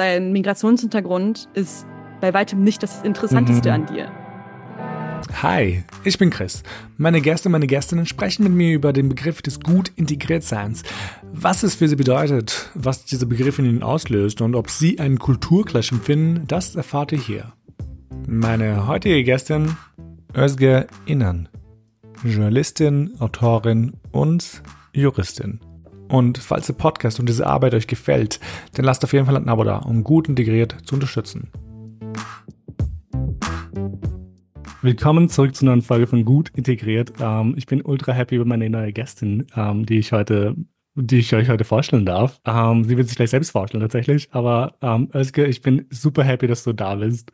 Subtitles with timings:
[0.00, 1.86] dein Migrationshintergrund ist
[2.22, 3.74] bei weitem nicht das Interessanteste mhm.
[3.74, 4.10] an dir.
[5.42, 6.62] Hi, ich bin Chris.
[6.96, 10.82] Meine Gäste und meine Gästinnen sprechen mit mir über den Begriff des gut integriert Seins,
[11.30, 15.18] was es für sie bedeutet, was dieser Begriff in ihnen auslöst und ob sie einen
[15.18, 17.52] Kulturclash empfinden, das erfahrt ihr hier.
[18.26, 19.76] Meine heutige Gästin,
[20.34, 21.48] Özge Innern,
[22.24, 24.62] Journalistin, Autorin und
[24.94, 25.60] Juristin.
[26.10, 28.40] Und falls der Podcast und diese Arbeit euch gefällt,
[28.74, 31.52] dann lasst auf jeden Fall ein Abo da, um gut integriert zu unterstützen.
[34.82, 37.12] Willkommen zurück zu einer neuen Folge von Gut Integriert.
[37.20, 40.56] Ähm, ich bin ultra happy über meine neue Gästin, ähm, die ich heute,
[40.96, 42.40] die ich euch heute vorstellen darf.
[42.44, 46.48] Ähm, sie wird sich gleich selbst vorstellen tatsächlich, aber ähm, Özge, ich bin super happy,
[46.48, 47.30] dass du da bist.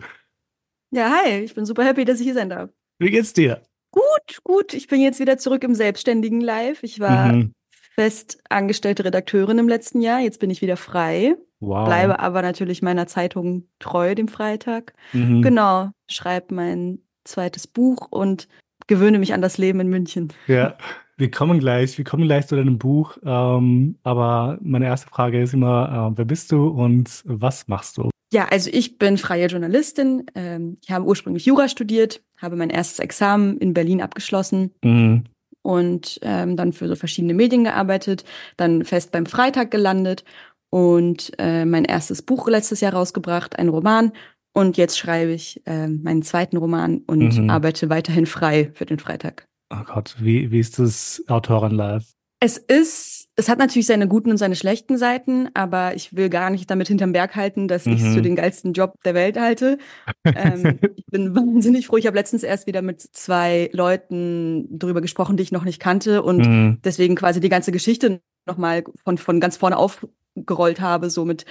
[0.91, 2.69] Ja, hi, ich bin super happy, dass ich hier sein darf.
[2.99, 3.63] Wie geht's dir?
[3.91, 4.75] Gut, gut.
[4.75, 6.83] Ich bin jetzt wieder zurück im selbstständigen Live.
[6.83, 7.53] Ich war mhm.
[7.97, 10.21] Fest angestellte Redakteurin im letzten Jahr.
[10.21, 11.35] Jetzt bin ich wieder frei.
[11.61, 11.87] Wow.
[11.87, 14.93] Bleibe aber natürlich meiner Zeitung treu, dem Freitag.
[15.13, 15.41] Mhm.
[15.41, 18.49] Genau, schreibe mein zweites Buch und
[18.87, 20.33] gewöhne mich an das Leben in München.
[20.47, 20.77] Ja,
[21.17, 23.17] wir kommen gleich, wir kommen gleich zu deinem Buch.
[23.25, 28.11] Ähm, aber meine erste Frage ist immer, äh, wer bist du und was machst du?
[28.33, 30.27] Ja, also ich bin freie Journalistin.
[30.35, 34.75] Ähm, ich habe ursprünglich Jura studiert, habe mein erstes Examen in Berlin abgeschlossen.
[34.85, 35.25] Mhm.
[35.67, 38.25] Und ähm, dann für so verschiedene Medien gearbeitet,
[38.57, 40.23] dann fest beim Freitag gelandet
[40.71, 44.13] und äh, mein erstes Buch letztes Jahr rausgebracht, ein Roman
[44.57, 47.51] und jetzt schreibe ich äh, meinen zweiten Roman und mhm.
[47.51, 49.47] arbeite weiterhin frei für den Freitag.
[49.71, 52.16] Oh Gott, wie, wie ist das Autorenlife?
[52.39, 56.51] Es ist, es hat natürlich seine guten und seine schlechten Seiten, aber ich will gar
[56.51, 57.93] nicht damit hinterm Berg halten, dass mhm.
[57.95, 59.79] ich es für den geilsten Job der Welt halte.
[60.25, 61.97] ähm, ich bin wahnsinnig froh.
[61.97, 66.23] Ich habe letztens erst wieder mit zwei Leuten darüber gesprochen, die ich noch nicht kannte
[66.23, 66.79] und mhm.
[66.85, 71.47] deswegen quasi die ganze Geschichte nochmal von, von ganz vorne aufgerollt habe, so mit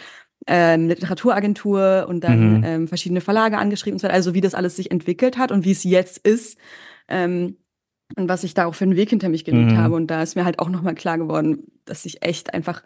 [0.46, 2.64] ähm, Literaturagentur und dann mhm.
[2.64, 4.14] ähm, verschiedene Verlage angeschrieben und so weiter.
[4.14, 6.60] Also wie das alles sich entwickelt hat und wie es jetzt ist.
[7.08, 7.58] Ähm,
[8.16, 9.78] und was ich da auch für einen Weg hinter mich gelegt mhm.
[9.78, 9.96] habe.
[9.96, 12.84] Und da ist mir halt auch nochmal klar geworden, dass ich echt einfach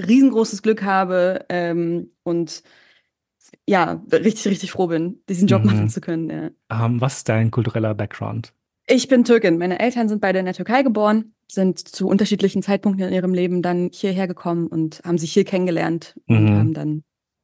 [0.00, 2.62] riesengroßes Glück habe ähm, und
[3.66, 5.66] ja, richtig, richtig froh bin, diesen Job mhm.
[5.66, 6.30] machen zu können.
[6.30, 6.84] Ja.
[6.84, 8.52] Um, ähm, was ist dein kultureller Background?
[8.86, 9.58] Ich bin Türkin.
[9.58, 13.62] Meine Eltern sind beide in der Türkei geboren, sind zu unterschiedlichen Zeitpunkten in ihrem Leben
[13.62, 16.36] dann hierher gekommen und haben sich hier kennengelernt mhm.
[16.36, 17.02] und haben dann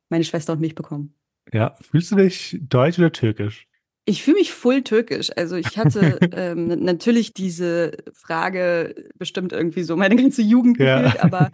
[0.08, 1.14] meine Schwester und mich bekommen.
[1.52, 3.66] Ja, fühlst du dich deutsch oder türkisch?
[4.06, 5.30] Ich fühle mich full türkisch.
[5.36, 11.02] Also ich hatte ähm, natürlich diese Frage bestimmt irgendwie so meine ganze Jugend ja.
[11.02, 11.50] gefühlt, aber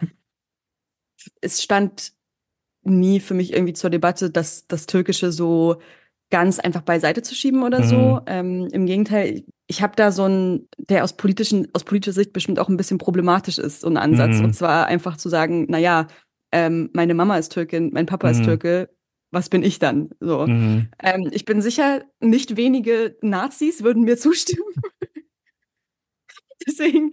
[1.41, 2.13] es stand
[2.83, 5.77] nie für mich irgendwie zur Debatte, dass das Türkische so
[6.31, 7.83] ganz einfach beiseite zu schieben oder mhm.
[7.83, 8.21] so.
[8.25, 12.57] Ähm, Im Gegenteil, ich habe da so einen, der aus politischen, aus politischer Sicht bestimmt
[12.57, 14.37] auch ein bisschen problematisch ist, so ein Ansatz.
[14.37, 14.45] Mhm.
[14.45, 16.07] Und zwar einfach zu sagen, na ja,
[16.51, 18.33] ähm, meine Mama ist Türkin, mein Papa mhm.
[18.33, 18.89] ist Türke,
[19.31, 20.09] was bin ich dann?
[20.19, 20.45] So.
[20.45, 20.89] Mhm.
[21.01, 24.73] Ähm, ich bin sicher, nicht wenige Nazis würden mir zustimmen.
[26.67, 27.11] Deswegen,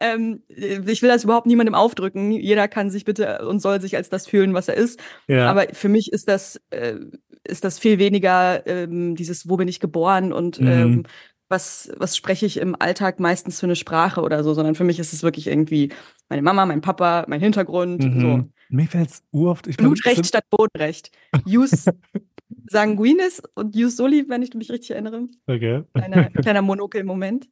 [0.00, 2.32] ähm, ich will das überhaupt niemandem aufdrücken.
[2.32, 5.00] Jeder kann sich bitte und soll sich als das fühlen, was er ist.
[5.26, 5.48] Ja.
[5.48, 6.96] Aber für mich ist das, äh,
[7.44, 10.68] ist das viel weniger ähm, dieses, wo bin ich geboren und mhm.
[10.68, 11.02] ähm,
[11.48, 15.00] was, was spreche ich im Alltag meistens für eine Sprache oder so, sondern für mich
[15.00, 15.90] ist es wirklich irgendwie
[16.28, 18.04] meine Mama, mein Papa, mein Hintergrund.
[18.04, 18.20] Mhm.
[18.20, 18.44] So.
[18.70, 19.66] Mir fällt es urft.
[19.66, 21.10] Ich Blutrecht statt Bodenrecht.
[21.44, 21.86] Jus
[22.70, 25.28] sanguinis und Jus soli, wenn ich mich richtig erinnere.
[25.46, 25.82] Okay.
[25.94, 27.48] Kleiner, kleiner Monokel-Moment.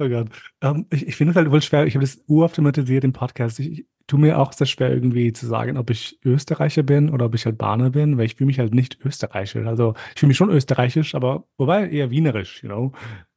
[0.00, 0.28] Oh Gott.
[0.62, 1.86] Um, ähm, ich, ich finde es halt wohl schwer.
[1.86, 3.58] Ich habe das uroft thematisiert im Podcast.
[3.58, 7.26] Ich, ich tue mir auch sehr schwer, irgendwie zu sagen, ob ich Österreicher bin oder
[7.26, 9.66] ob ich Albaner bin, weil ich fühle mich halt nicht österreichisch.
[9.66, 12.92] Also ich fühle mich schon österreichisch, aber wobei eher wienerisch, you know.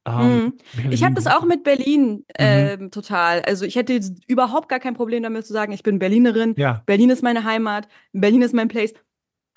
[0.06, 0.92] Ähm, mhm.
[0.92, 2.92] Ich habe das auch mit Berlin äh, mhm.
[2.92, 3.42] total.
[3.42, 6.56] Also ich hätte überhaupt gar kein Problem damit zu sagen, ich bin Berlinerin.
[6.58, 6.82] Ja.
[6.86, 7.88] Berlin ist meine Heimat.
[8.12, 8.94] Berlin ist mein Place.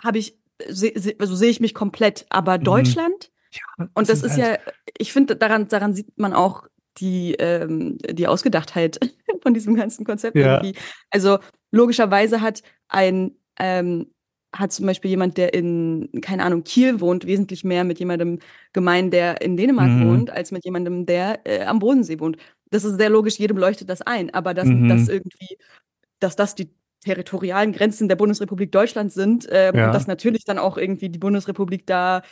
[0.02, 0.38] Habe ich,
[0.68, 2.26] se, se, also sehe ich mich komplett.
[2.28, 2.64] Aber mhm.
[2.64, 3.30] Deutschland.
[3.52, 6.64] Ja, und das ist, ist halt ja, ich finde, daran, daran sieht man auch
[6.98, 8.98] die, ähm, die Ausgedachtheit
[9.42, 10.60] von diesem ganzen Konzept ja.
[10.62, 10.78] irgendwie.
[11.10, 11.38] Also
[11.70, 14.13] logischerweise hat ein ähm,
[14.54, 18.38] hat zum Beispiel jemand, der in, keine Ahnung, Kiel wohnt, wesentlich mehr mit jemandem
[18.72, 20.08] gemein, der in Dänemark mhm.
[20.08, 22.36] wohnt, als mit jemandem, der äh, am Bodensee wohnt.
[22.70, 24.32] Das ist sehr logisch, jedem leuchtet das ein.
[24.32, 24.88] Aber dass, mhm.
[24.88, 25.58] dass irgendwie,
[26.20, 26.70] dass das die
[27.00, 29.86] territorialen Grenzen der Bundesrepublik Deutschland sind äh, ja.
[29.86, 32.22] und dass natürlich dann auch irgendwie die Bundesrepublik da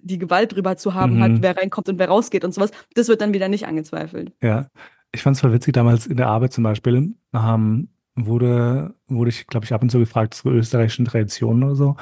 [0.00, 1.22] die Gewalt drüber zu haben mhm.
[1.22, 4.32] hat, wer reinkommt und wer rausgeht und sowas, das wird dann wieder nicht angezweifelt.
[4.42, 4.68] Ja,
[5.12, 9.46] ich fand es voll witzig damals in der Arbeit zum Beispiel, ähm, wurde, wurde ich,
[9.46, 11.96] glaube ich, ab und zu gefragt zu österreichischen Traditionen oder so.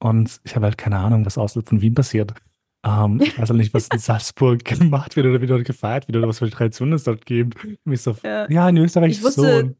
[0.00, 2.32] Und ich habe halt keine Ahnung, was außerhalb von Wien passiert.
[2.84, 6.16] Ähm, ich weiß halt nicht, was in Salzburg gemacht wird oder wie dort gefeiert wird
[6.16, 7.58] oder was für Traditionen es dort gibt.
[7.94, 8.48] So, ja.
[8.50, 9.74] ja, in Österreich ich wusste, so.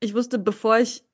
[0.00, 1.04] Ich wusste, bevor ich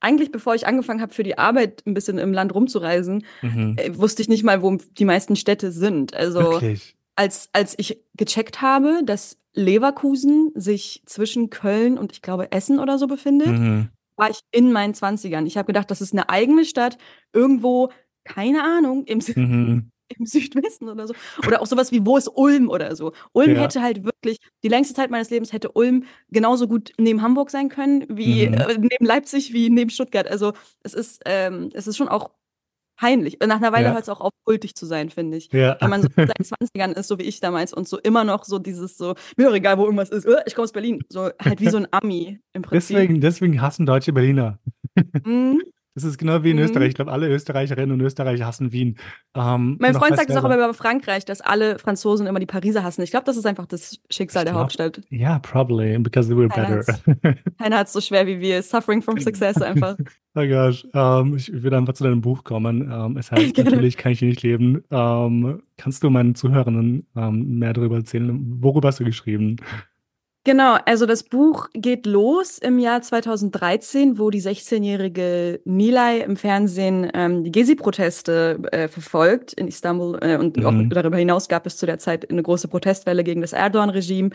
[0.00, 3.76] eigentlich, bevor ich angefangen habe, für die Arbeit ein bisschen im Land rumzureisen, mhm.
[3.78, 6.14] äh, wusste ich nicht mal, wo die meisten Städte sind.
[6.14, 6.96] Also Wirklich?
[7.16, 12.98] als als ich gecheckt habe, dass Leverkusen sich zwischen Köln und ich glaube Essen oder
[12.98, 13.88] so befindet, mhm.
[14.16, 15.46] war ich in meinen Zwanzigern.
[15.46, 16.98] Ich habe gedacht, das ist eine eigene Stadt
[17.32, 17.90] irgendwo,
[18.24, 19.90] keine Ahnung, im, mhm.
[20.18, 21.14] im Südwesten oder so.
[21.46, 23.12] Oder auch sowas wie, wo ist Ulm oder so.
[23.32, 23.62] Ulm ja.
[23.62, 27.68] hätte halt wirklich, die längste Zeit meines Lebens hätte Ulm genauso gut neben Hamburg sein
[27.68, 28.54] können, wie mhm.
[28.54, 30.28] äh, neben Leipzig, wie neben Stuttgart.
[30.28, 32.30] Also es ist, ähm, es ist schon auch
[33.00, 33.38] peinlich.
[33.44, 33.92] Nach einer Weile ja.
[33.92, 35.50] hört es auch auf, kultig zu sein, finde ich.
[35.52, 35.76] Ja.
[35.80, 38.44] Wenn man so in seinen 20ern ist, so wie ich damals, und so immer noch
[38.44, 41.00] so dieses so, mir egal, wo irgendwas ist, ich komme aus Berlin.
[41.08, 42.96] So halt wie so ein Ami im Prinzip.
[42.96, 44.58] Deswegen, deswegen hassen deutsche Berliner.
[45.24, 45.62] Mhm.
[45.94, 46.62] Das ist genau wie in mhm.
[46.64, 46.90] Österreich.
[46.90, 48.96] Ich glaube, alle Österreicherinnen und Österreicher hassen Wien.
[49.34, 52.84] Ähm, mein Freund sagt es auch immer über Frankreich, dass alle Franzosen immer die Pariser
[52.84, 53.02] hassen.
[53.02, 55.00] Ich glaube, das ist einfach das Schicksal der Hauptstadt.
[55.10, 57.34] Ja, yeah, probably, because they were keiner better.
[57.58, 58.62] keiner hat es so schwer wie wir.
[58.62, 59.96] Suffering from success einfach.
[60.36, 60.86] oh gosh.
[60.94, 62.88] Ähm, ich würde einfach zu deinem Buch kommen.
[62.90, 64.84] Ähm, es heißt, natürlich kann ich hier nicht leben.
[64.92, 68.62] Ähm, kannst du meinen Zuhörenden mehr darüber erzählen?
[68.62, 69.56] Worüber hast du geschrieben?
[70.44, 77.10] Genau, also das Buch geht los im Jahr 2013, wo die 16-jährige Nilay im Fernsehen
[77.12, 80.64] ähm, die Gezi-Proteste äh, verfolgt in Istanbul äh, und mhm.
[80.66, 84.30] auch darüber hinaus gab es zu der Zeit eine große Protestwelle gegen das Erdogan-Regime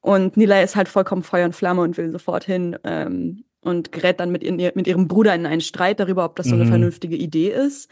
[0.00, 4.20] und Nilay ist halt vollkommen Feuer und Flamme und will sofort hin ähm, und gerät
[4.20, 6.68] dann mit, in, mit ihrem Bruder in einen Streit darüber, ob das so eine mhm.
[6.68, 7.90] vernünftige Idee ist.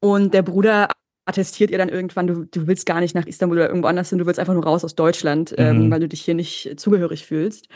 [0.00, 0.88] Und der Bruder
[1.28, 4.18] attestiert ihr dann irgendwann, du, du willst gar nicht nach Istanbul oder irgendwo anders hin,
[4.18, 5.82] du willst einfach nur raus aus Deutschland, ähm, mhm.
[5.82, 7.68] ähm, weil du dich hier nicht zugehörig fühlst.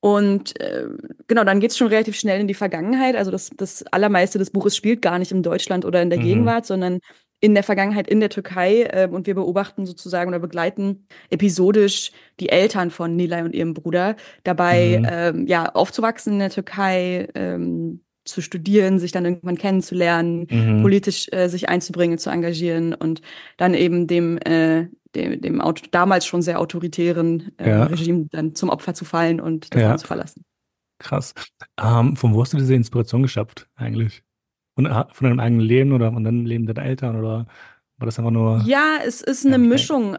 [0.00, 0.86] Und äh,
[1.26, 3.14] genau, dann geht's schon relativ schnell in die Vergangenheit.
[3.14, 6.24] Also das, das allermeiste des Buches spielt gar nicht in Deutschland oder in der mhm.
[6.24, 7.00] Gegenwart, sondern
[7.40, 8.84] in der Vergangenheit in der Türkei.
[8.84, 14.16] Äh, und wir beobachten sozusagen oder begleiten episodisch die Eltern von Nilay und ihrem Bruder
[14.44, 15.08] dabei, mhm.
[15.10, 20.82] ähm, ja, aufzuwachsen in der Türkei, ähm, zu studieren, sich dann irgendwann kennenzulernen, mhm.
[20.82, 23.22] politisch äh, sich einzubringen, zu engagieren und
[23.56, 27.84] dann eben dem, äh, dem, dem damals schon sehr autoritären äh, ja.
[27.84, 29.88] Regime dann zum Opfer zu fallen und das ja.
[29.88, 30.44] Land zu verlassen.
[30.98, 31.32] Krass.
[31.80, 34.22] Ähm, von wo hast du diese Inspiration geschöpft eigentlich?
[34.74, 37.46] Von, äh, von deinem eigenen Leben oder von deinem Leben deiner Eltern oder
[37.98, 38.62] war das einfach nur?
[38.66, 40.16] Ja, es ist eine ja, Mischung.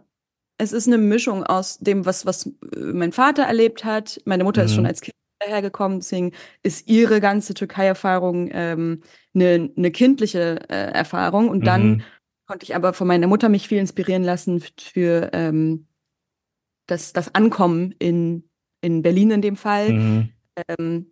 [0.58, 2.52] Es ist eine Mischung aus dem, was, was äh,
[2.94, 4.22] mein Vater erlebt hat.
[4.26, 4.66] Meine Mutter mhm.
[4.66, 5.16] ist schon als Kind
[5.48, 6.32] hergekommen, deswegen
[6.64, 9.02] ist ihre ganze Türkei-Erfahrung ähm,
[9.34, 11.50] eine, eine kindliche äh, Erfahrung.
[11.50, 12.02] Und dann mhm.
[12.48, 15.88] konnte ich aber von meiner Mutter mich viel inspirieren lassen für ähm,
[16.88, 18.50] das, das Ankommen in,
[18.82, 19.94] in Berlin in dem Fall.
[19.94, 20.30] Mhm.
[20.68, 21.12] Ähm,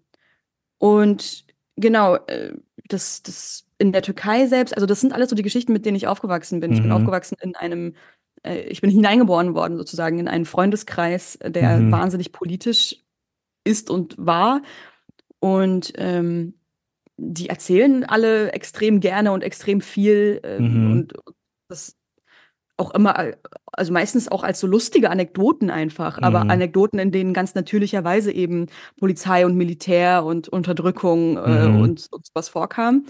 [0.80, 1.46] und
[1.76, 2.54] genau, äh,
[2.88, 5.98] das, das in der Türkei selbst, also das sind alles so die Geschichten, mit denen
[5.98, 6.72] ich aufgewachsen bin.
[6.72, 6.76] Mhm.
[6.76, 6.98] Ich bin mhm.
[6.98, 7.96] aufgewachsen in einem,
[8.44, 11.92] äh, ich bin hineingeboren worden sozusagen in einen Freundeskreis, der mhm.
[11.92, 13.04] wahnsinnig politisch
[13.68, 14.62] ist und war.
[15.40, 16.56] Und ähm,
[17.18, 20.40] die erzählen alle extrem gerne und extrem viel.
[20.44, 20.92] Ähm, mhm.
[20.92, 21.14] Und
[21.70, 21.96] das
[22.78, 23.34] auch immer,
[23.72, 26.52] also meistens auch als so lustige Anekdoten einfach, aber mhm.
[26.52, 28.68] Anekdoten, in denen ganz natürlicherweise eben
[29.00, 31.82] Polizei und Militär und Unterdrückung äh, mhm.
[31.82, 33.06] und, und sowas vorkam.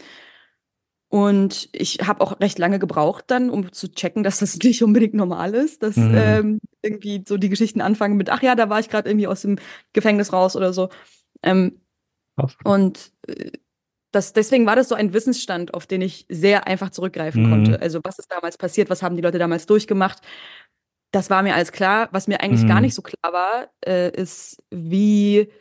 [1.09, 5.13] Und ich habe auch recht lange gebraucht dann, um zu checken, dass das nicht unbedingt
[5.13, 6.15] normal ist, dass mhm.
[6.15, 9.41] ähm, irgendwie so die Geschichten anfangen mit, ach ja, da war ich gerade irgendwie aus
[9.41, 9.57] dem
[9.93, 10.89] Gefängnis raus oder so.
[11.43, 11.81] Ähm,
[12.63, 13.51] und äh,
[14.11, 17.49] das, deswegen war das so ein Wissensstand, auf den ich sehr einfach zurückgreifen mhm.
[17.49, 17.81] konnte.
[17.81, 20.21] Also was ist damals passiert, was haben die Leute damals durchgemacht?
[21.11, 22.09] Das war mir alles klar.
[22.11, 22.67] Was mir eigentlich mhm.
[22.67, 25.51] gar nicht so klar war, äh, ist, wie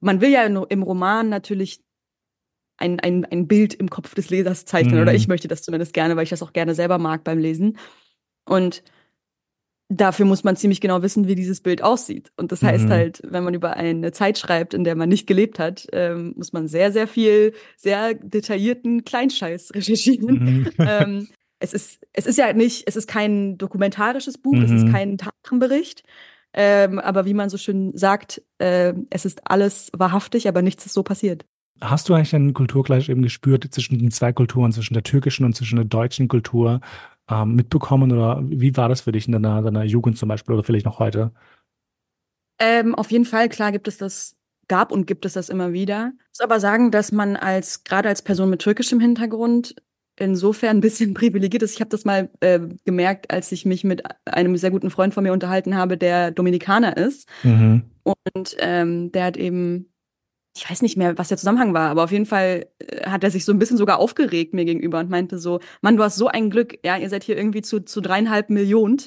[0.00, 1.82] man will ja im Roman natürlich
[2.80, 4.96] ein, ein, ein Bild im Kopf des Lesers zeichnen.
[4.96, 5.02] Mhm.
[5.02, 7.78] Oder ich möchte das zumindest gerne, weil ich das auch gerne selber mag beim Lesen.
[8.44, 8.82] Und
[9.88, 12.32] dafür muss man ziemlich genau wissen, wie dieses Bild aussieht.
[12.36, 12.90] Und das heißt mhm.
[12.90, 16.52] halt, wenn man über eine Zeit schreibt, in der man nicht gelebt hat, ähm, muss
[16.52, 20.32] man sehr, sehr viel, sehr detaillierten Kleinscheiß recherchieren.
[20.32, 20.70] Mhm.
[20.78, 24.62] ähm, es ist, es ist ja nicht, es ist kein dokumentarisches Buch, mhm.
[24.62, 24.92] es ist mhm.
[24.92, 26.02] kein Tatenbericht.
[26.52, 30.94] Ähm, aber wie man so schön sagt, äh, es ist alles wahrhaftig, aber nichts ist
[30.94, 31.44] so passiert.
[31.80, 35.54] Hast du eigentlich einen Kulturgleich eben gespürt zwischen den zwei Kulturen, zwischen der türkischen und
[35.54, 36.80] zwischen der deutschen Kultur
[37.30, 38.12] ähm, mitbekommen?
[38.12, 40.98] Oder wie war das für dich in deiner, deiner Jugend zum Beispiel oder vielleicht noch
[40.98, 41.32] heute?
[42.58, 44.36] Ähm, auf jeden Fall, klar gibt es das,
[44.68, 46.12] gab und gibt es das immer wieder.
[46.18, 49.74] Ich muss aber sagen, dass man als, gerade als Person mit türkischem Hintergrund
[50.16, 51.74] insofern ein bisschen privilegiert ist.
[51.74, 55.24] Ich habe das mal äh, gemerkt, als ich mich mit einem sehr guten Freund von
[55.24, 57.26] mir unterhalten habe, der Dominikaner ist.
[57.42, 57.84] Mhm.
[58.02, 59.90] Und ähm, der hat eben
[60.56, 63.30] ich weiß nicht mehr, was der Zusammenhang war, aber auf jeden Fall äh, hat er
[63.30, 66.28] sich so ein bisschen sogar aufgeregt mir gegenüber und meinte so, Mann, du hast so
[66.28, 69.00] ein Glück, ja, ihr seid hier irgendwie zu, zu dreieinhalb Millionen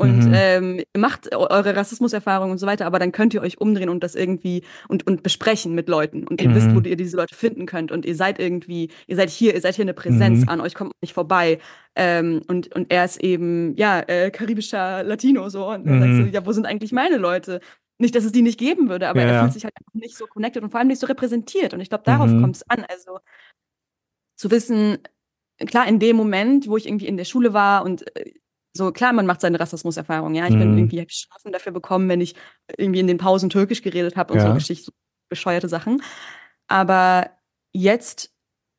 [0.00, 0.32] und mhm.
[0.34, 4.14] ähm, macht eure Rassismuserfahrungen und so weiter, aber dann könnt ihr euch umdrehen und das
[4.14, 6.54] irgendwie und, und besprechen mit Leuten und ihr mhm.
[6.54, 9.60] wisst, wo ihr diese Leute finden könnt und ihr seid irgendwie, ihr seid hier, ihr
[9.60, 10.48] seid hier eine Präsenz mhm.
[10.48, 11.58] an euch kommt nicht vorbei
[11.96, 16.22] ähm, und, und er ist eben, ja, äh, karibischer Latino so und dann sagst du,
[16.22, 16.32] mhm.
[16.32, 17.60] ja, wo sind eigentlich meine Leute?
[18.00, 20.26] Nicht, dass es die nicht geben würde, aber ja, er fühlt sich halt nicht so
[20.26, 22.40] connected und vor allem nicht so repräsentiert und ich glaube, darauf mhm.
[22.40, 23.18] kommt es an, also
[24.36, 24.98] zu wissen,
[25.66, 28.32] klar, in dem Moment, wo ich irgendwie in der Schule war und äh,
[28.72, 30.46] so, klar, man macht seine Rassismuserfahrung, ja.
[30.46, 30.60] Ich mhm.
[30.60, 32.36] bin irgendwie Strafen dafür bekommen, wenn ich
[32.76, 34.46] irgendwie in den Pausen Türkisch geredet habe und ja.
[34.46, 34.92] so Geschichte, so
[35.28, 36.02] bescheuerte Sachen.
[36.68, 37.30] Aber
[37.72, 38.32] jetzt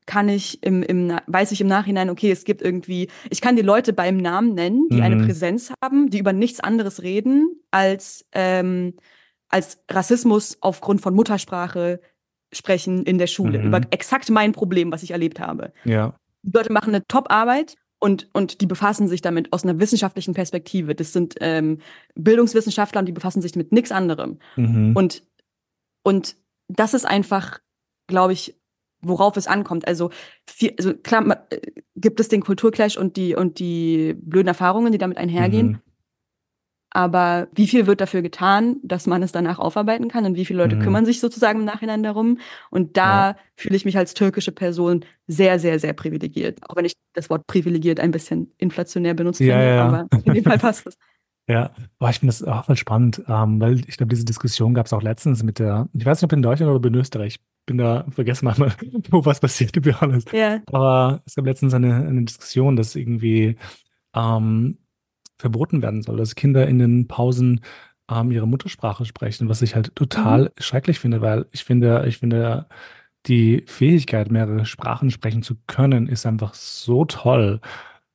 [0.06, 3.62] kann ich im, im, weiß ich im Nachhinein, okay, es gibt irgendwie, ich kann die
[3.62, 5.04] Leute beim Namen nennen, die mhm.
[5.04, 8.96] eine Präsenz haben, die über nichts anderes reden als, ähm,
[9.50, 12.02] als Rassismus aufgrund von Muttersprache
[12.54, 13.68] sprechen in der Schule, mhm.
[13.68, 15.72] über exakt mein Problem, was ich erlebt habe.
[15.86, 16.16] Ja.
[16.44, 20.96] Die Leute machen eine Top-Arbeit und, und die befassen sich damit aus einer wissenschaftlichen Perspektive.
[20.96, 21.78] Das sind ähm,
[22.16, 24.40] Bildungswissenschaftler und die befassen sich mit nichts anderem.
[24.56, 24.96] Mhm.
[24.96, 25.24] Und,
[26.04, 26.36] und
[26.68, 27.60] das ist einfach,
[28.08, 28.61] glaube ich,
[29.02, 29.88] worauf es ankommt.
[29.88, 30.10] Also,
[30.48, 31.60] viel, also klar, äh,
[31.96, 35.68] gibt es den Kulturclash und die, und die blöden Erfahrungen, die damit einhergehen.
[35.68, 35.80] Mhm.
[36.94, 40.62] Aber wie viel wird dafür getan, dass man es danach aufarbeiten kann und wie viele
[40.62, 40.82] Leute mhm.
[40.82, 42.38] kümmern sich sozusagen im Nachhinein darum?
[42.70, 43.38] Und da ja.
[43.56, 46.60] fühle ich mich als türkische Person sehr, sehr, sehr privilegiert.
[46.68, 49.86] Auch wenn ich das Wort privilegiert ein bisschen inflationär benutzt ja, finde, ja.
[49.86, 50.98] aber in dem Fall passt es.
[51.48, 54.86] Ja, Boah, ich finde das auch voll spannend, ähm, weil ich glaube, diese Diskussion gab
[54.86, 57.40] es auch letztens mit der, ich weiß nicht, ob in Deutschland oder in Österreich, ich
[57.66, 58.74] bin da, vergessen manchmal,
[59.10, 60.32] wo was passiert, to be honest.
[60.34, 60.62] Ja.
[60.68, 63.58] Aber es gab letztens eine, eine Diskussion, dass irgendwie
[64.16, 64.78] ähm,
[65.38, 67.62] verboten werden soll, dass Kinder in den Pausen
[68.10, 70.50] ähm, ihre Muttersprache sprechen, was ich halt total mhm.
[70.58, 72.68] schrecklich finde, weil ich finde, ich finde,
[73.28, 77.62] die Fähigkeit, mehrere Sprachen sprechen zu können, ist einfach so toll.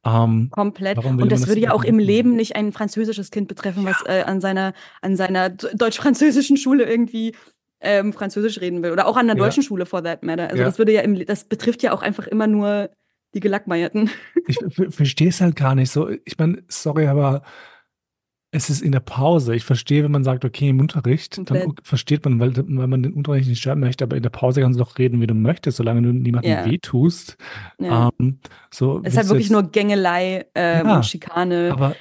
[0.04, 0.98] Ähm, Komplett.
[0.98, 3.90] Und das, das würde ja auch im Leben nicht ein französisches Kind betreffen, ja.
[3.90, 4.72] was äh, an seiner,
[5.02, 7.34] an seiner deutsch-französischen Schule irgendwie
[7.86, 8.90] ähm, Französisch reden will.
[8.90, 9.68] Oder auch an der deutschen ja.
[9.68, 10.48] Schule, for that matter.
[10.48, 10.64] Also ja.
[10.64, 12.90] das würde ja im, das betrifft ja auch einfach immer nur
[13.34, 14.10] die Gelackmeierten.
[14.48, 14.58] Ich
[14.90, 16.08] verstehe es halt gar nicht so.
[16.24, 17.42] Ich meine, sorry, aber
[18.52, 19.56] es ist in der Pause.
[19.56, 21.64] Ich verstehe, wenn man sagt, okay, im Unterricht, Komplett.
[21.64, 24.60] dann versteht man, weil, weil man den Unterricht nicht stören möchte, aber in der Pause
[24.60, 26.64] kannst du doch reden, wie du möchtest, solange du niemandem ja.
[26.64, 27.36] wehtust.
[27.80, 28.10] Ja.
[28.20, 28.38] Ähm,
[28.72, 31.96] so, es ist halt wirklich nur Gängelei ähm, ja, und Schikane, aber,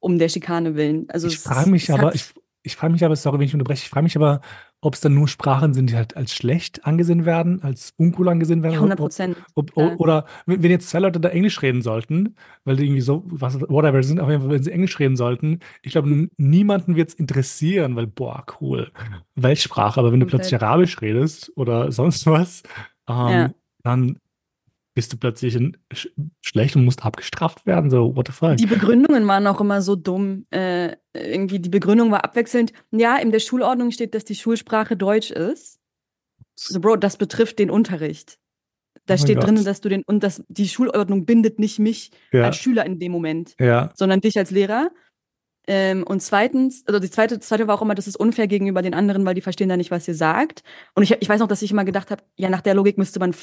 [0.00, 1.06] um der Schikane willen.
[1.10, 3.90] Also ich frage mich aber, ich, ich frage mich aber, sorry, wenn ich unterbreche, ich
[3.90, 4.40] frage mich aber,
[4.84, 8.64] ob es dann nur Sprachen sind, die halt als schlecht angesehen werden, als uncool angesehen
[8.64, 8.74] werden.
[8.74, 9.36] Ja, 100 Prozent.
[9.76, 9.96] Ja.
[9.96, 12.34] Oder wenn jetzt zwei Leute da Englisch reden sollten,
[12.64, 15.60] weil die irgendwie so, was, whatever sind, auf jeden Fall, wenn sie Englisch reden sollten,
[15.82, 18.90] ich glaube, niemanden wird es interessieren, weil, boah, cool,
[19.36, 20.00] Weltsprache.
[20.00, 22.64] Aber wenn du plötzlich Arabisch redest oder sonst was,
[23.08, 23.50] ähm, ja.
[23.84, 24.18] dann
[24.94, 25.58] bist du plötzlich
[25.92, 26.08] sch
[26.40, 27.90] schlecht und musst abgestraft werden.
[27.90, 28.56] So, what the fuck?
[28.56, 30.46] Die Begründungen waren auch immer so dumm.
[30.50, 32.72] Äh, irgendwie, die Begründung war abwechselnd.
[32.90, 35.78] Ja, in der Schulordnung steht, dass die Schulsprache Deutsch ist.
[36.54, 38.38] So, Bro, das betrifft den Unterricht.
[39.06, 42.44] Da oh steht drin, dass du den, und das, die Schulordnung bindet nicht mich ja.
[42.44, 43.90] als Schüler in dem Moment, ja.
[43.94, 44.90] sondern dich als Lehrer.
[45.66, 48.94] Ähm, und zweitens, also die zweite, zweite war auch immer, das ist unfair gegenüber den
[48.94, 50.62] anderen, weil die verstehen da nicht, was ihr sagt.
[50.94, 53.18] Und ich, ich weiß noch, dass ich immer gedacht habe, ja, nach der Logik müsste
[53.20, 53.34] man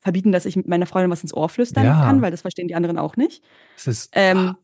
[0.00, 2.00] verbieten, dass ich mit meiner Freundin was ins Ohr flüstern ja.
[2.02, 3.42] kann, weil das verstehen die anderen auch nicht.
[3.76, 4.56] Es ist, ähm,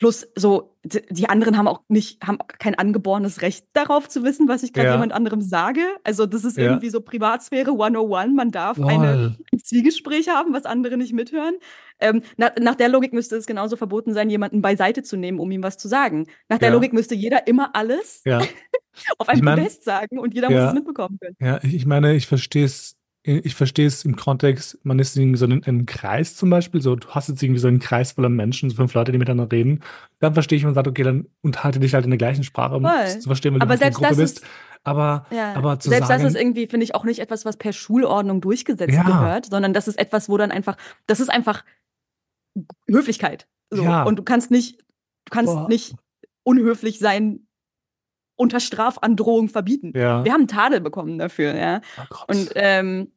[0.00, 4.62] plus so, die anderen haben auch nicht, haben kein angeborenes Recht darauf zu wissen, was
[4.62, 4.94] ich gerade ja.
[4.94, 5.82] jemand anderem sage.
[6.04, 6.64] Also das ist ja.
[6.64, 8.34] irgendwie so Privatsphäre 101.
[8.34, 11.54] Man darf eine, ein Zielgespräch haben, was andere nicht mithören.
[12.00, 15.50] Ähm, nach, nach, der Logik müsste es genauso verboten sein, jemanden beiseite zu nehmen, um
[15.50, 16.26] ihm was zu sagen.
[16.48, 16.74] Nach der ja.
[16.74, 18.22] Logik müsste jeder immer alles
[19.18, 21.36] auf einem ich mein, Podest sagen und jeder muss es mitbekommen können.
[21.40, 25.44] Ja, ich meine, ich verstehe es ich verstehe es im Kontext, man ist irgendwie so
[25.44, 28.70] in einem Kreis zum Beispiel, so du hast jetzt irgendwie so einen Kreis voller Menschen,
[28.70, 29.82] so fünf Leute, die miteinander reden.
[30.20, 32.84] Dann verstehe ich, man sagt, okay, dann unterhalte dich halt in der gleichen Sprache, um
[33.20, 34.38] zu verstehen, weil aber du in der Gruppe bist.
[34.38, 34.46] Ist,
[34.84, 37.58] aber, ja, aber zu selbst sagen, das ist irgendwie, finde ich, auch nicht etwas, was
[37.58, 39.02] per Schulordnung durchgesetzt ja.
[39.02, 41.64] gehört, sondern das ist etwas, wo dann einfach, das ist einfach
[42.88, 43.46] Höflichkeit.
[43.68, 43.84] So.
[43.84, 44.04] Ja.
[44.04, 44.80] Und du kannst nicht,
[45.26, 45.68] du kannst Boah.
[45.68, 45.94] nicht
[46.42, 47.46] unhöflich sein
[48.40, 49.92] unter Strafandrohung verbieten.
[49.94, 50.24] Ja.
[50.24, 51.82] Wir haben Tadel bekommen dafür, ja.
[52.10, 53.12] Oh und ähm,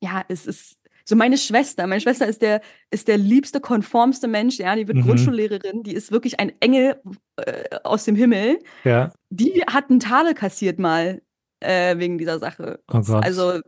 [0.00, 1.86] ja, es ist so meine Schwester.
[1.88, 2.60] Meine Schwester ist der,
[2.92, 4.76] ist der liebste, konformste Mensch, ja.
[4.76, 5.02] Die wird mhm.
[5.02, 7.00] Grundschullehrerin, die ist wirklich ein Engel
[7.36, 8.60] äh, aus dem Himmel.
[8.84, 9.12] Ja.
[9.30, 11.20] Die hat einen Tadel kassiert mal
[11.58, 12.78] äh, wegen dieser Sache.
[12.92, 13.24] Oh Gott.
[13.24, 13.60] Also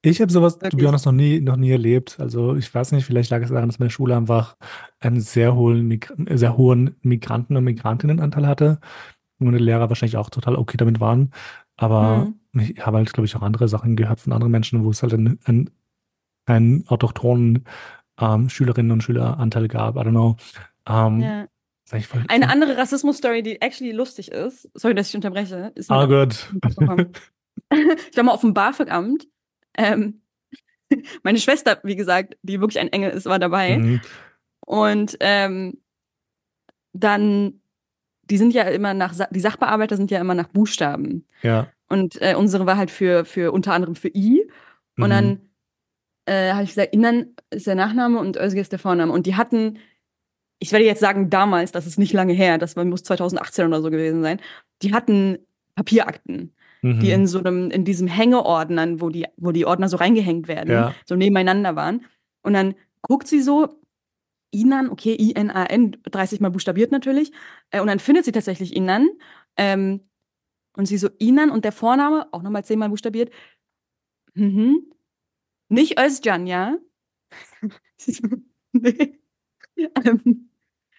[0.00, 2.20] ich habe sowas, du Björn, noch nie, noch nie erlebt.
[2.20, 4.56] Also ich weiß nicht, vielleicht lag es daran, dass meine Schule einfach
[5.00, 5.98] einen sehr hohen,
[6.30, 8.78] sehr hohen Migranten- und Migrantinnenanteil hatte
[9.38, 11.32] wo die Lehrer wahrscheinlich auch total okay damit waren.
[11.76, 12.60] Aber mhm.
[12.60, 15.14] ich habe halt, glaube ich, auch andere Sachen gehört von anderen Menschen, wo es halt
[15.14, 15.70] einen, einen,
[16.46, 17.64] einen autochthonen
[18.20, 19.96] ähm, Schülerinnen und Schüleranteil gab.
[19.96, 20.36] I don't know.
[20.88, 21.48] Ähm, ja.
[22.28, 25.70] Eine andere Rassismus-Story, die actually lustig ist, sorry, dass ich unterbreche.
[25.74, 26.50] Ist oh Gott.
[27.70, 29.28] ich war mal auf dem BAföG-Amt.
[29.76, 30.22] Ähm,
[31.22, 33.78] meine Schwester, wie gesagt, die wirklich ein Engel ist, war dabei.
[33.78, 34.00] Mhm.
[34.64, 35.78] Und ähm,
[36.94, 37.60] dann,
[38.30, 41.26] die sind ja immer nach, die Sachbearbeiter sind ja immer nach Buchstaben.
[41.42, 41.68] Ja.
[41.88, 44.48] Und äh, unsere war halt für, für unter anderem für I.
[44.96, 45.10] Und mhm.
[45.10, 45.40] dann
[46.26, 49.12] äh, habe ich gesagt, Inan ist der Nachname und Özge ist der Vorname.
[49.12, 49.78] Und die hatten,
[50.58, 53.90] ich werde jetzt sagen, damals, das ist nicht lange her, das muss 2018 oder so
[53.90, 54.40] gewesen sein,
[54.82, 55.38] die hatten
[55.74, 57.00] Papierakten, mhm.
[57.00, 60.70] die in so einem, in diesem Hängeordnern, wo die, wo die Ordner so reingehängt werden,
[60.70, 60.94] ja.
[61.04, 62.06] so nebeneinander waren.
[62.42, 63.68] Und dann guckt sie so,
[64.54, 67.32] Inan, okay, I-N-A-N, 30 Mal buchstabiert natürlich.
[67.70, 69.08] Äh, und dann findet sie tatsächlich Inan.
[69.56, 70.00] Ähm,
[70.76, 73.30] und sie so, Inan und der Vorname, auch nochmal zehnmal buchstabiert.
[74.34, 74.90] Mhm.
[75.68, 76.78] Nicht Özcan, ja?
[78.72, 79.20] nee.
[79.76, 80.50] Ähm,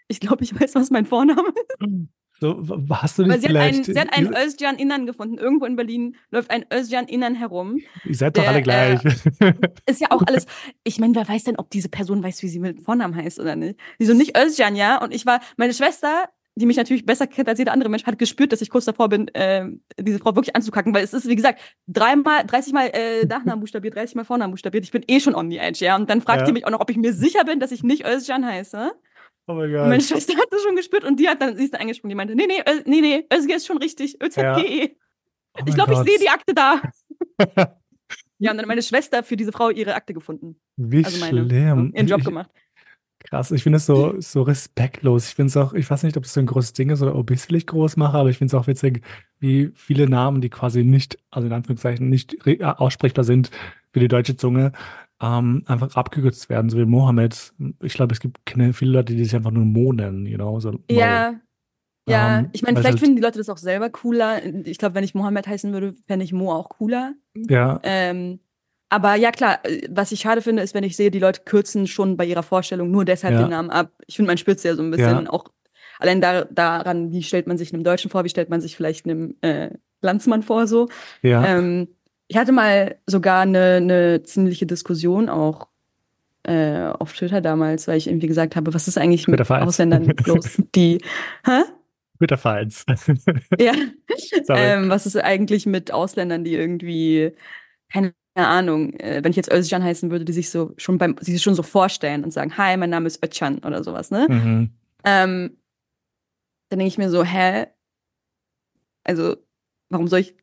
[0.08, 2.15] ich glaube, ich weiß, was mein Vorname ist.
[2.40, 3.80] So, hast du nicht sie vielleicht...
[3.80, 5.38] Hat einen, sie hat einen Özcan Innern gefunden.
[5.38, 7.80] Irgendwo in Berlin läuft ein Özcan Innern herum.
[8.04, 9.00] Ihr seid der, doch alle gleich.
[9.40, 9.54] Äh,
[9.86, 10.46] ist ja auch alles...
[10.84, 13.56] Ich meine, wer weiß denn, ob diese Person weiß, wie sie mit Vornamen heißt oder
[13.56, 13.80] nicht?
[14.00, 15.02] Sie so, nicht Özcan, ja?
[15.02, 15.40] Und ich war...
[15.58, 16.26] Meine Schwester
[16.56, 19.10] die mich natürlich besser kennt als jeder andere Mensch, hat gespürt, dass ich kurz davor
[19.10, 19.66] bin, äh,
[20.00, 23.96] diese Frau wirklich anzukacken, weil es ist, wie gesagt, dreimal, 30 Mal äh, Nachnamen buchstabiert,
[23.96, 24.86] 30 Mal Vornamen buchstabiert.
[24.86, 25.96] Ich bin eh schon on the edge, ja.
[25.96, 26.46] Und dann fragt ja.
[26.46, 28.94] die mich auch noch, ob ich mir sicher bin, dass ich nicht Özcan heiße.
[29.48, 29.88] Oh mein Gott.
[29.88, 32.16] meine Schwester hat das schon gespürt und die hat dann, sie ist dann eingesprungen, die
[32.16, 34.42] meinte, nee, nee, Ö nee, nee, Özge ist schon richtig, ÖZGE.
[34.42, 34.58] Ja.
[35.58, 36.82] Oh ich glaube, ich sehe die Akte da.
[38.40, 40.60] ja, und dann meine Schwester für diese Frau ihre Akte gefunden.
[40.76, 41.92] Wie also meine, schlimm.
[41.94, 42.50] Ihren Job gemacht.
[43.26, 45.30] Krass, ich finde es so, so respektlos.
[45.30, 47.16] Ich finde es auch, ich weiß nicht, ob das so ein großes Ding ist oder
[47.16, 49.02] ob ich es vielleicht groß mache, aber ich finde es auch witzig,
[49.40, 53.50] wie viele Namen, die quasi nicht, also in Anführungszeichen, nicht aussprechbar sind
[53.94, 54.74] für die deutsche Zunge,
[55.22, 57.54] ähm, einfach abgekürzt werden, so wie Mohammed.
[57.82, 58.40] Ich glaube, es gibt
[58.74, 60.60] viele Leute, die sich einfach nur Mo nennen, you know?
[60.60, 61.36] So, ja.
[62.08, 64.44] Ja, ähm, ich meine, vielleicht halt finden die Leute das auch selber cooler.
[64.66, 67.14] Ich glaube, wenn ich Mohammed heißen würde, fände ich Mo auch cooler.
[67.34, 67.80] Ja.
[67.82, 68.40] Ähm,
[68.90, 71.88] aber ja, klar, äh, was ich schade finde, ist, wenn ich sehe, die Leute kürzen
[71.88, 73.42] schon bei ihrer Vorstellung nur deshalb ja.
[73.42, 73.92] den Namen ab.
[74.06, 75.30] Ich finde, man spürt es ja so ein bisschen ja.
[75.32, 75.46] auch
[76.00, 79.06] allein da, daran, wie stellt man sich einem Deutschen vor, wie stellt man sich vielleicht
[79.06, 80.88] einem äh, Landsmann vor, so.
[81.24, 81.44] Ja.
[81.46, 81.88] Ähm,
[82.28, 85.68] ich hatte mal sogar eine, eine ziemliche Diskussion auch
[86.44, 90.62] äh, auf Twitter damals, weil ich irgendwie gesagt habe, was ist eigentlich mit Ausländern los,
[90.76, 91.00] die,
[91.46, 91.64] hä?
[92.18, 92.86] Twitter-Files.
[93.60, 93.74] ja.
[94.50, 97.34] Ähm, was ist eigentlich mit Ausländern, die irgendwie,
[97.92, 101.42] keine Ahnung, äh, wenn ich jetzt Özcan heißen würde, die sich so schon beim, sich
[101.42, 104.28] schon so vorstellen und sagen, hi, mein Name ist Özcan oder sowas, ne?
[104.30, 104.70] Mhm.
[105.04, 105.58] Ähm,
[106.70, 107.68] dann denke ich mir so, hä?
[109.04, 109.36] Also,
[109.90, 110.36] warum soll ich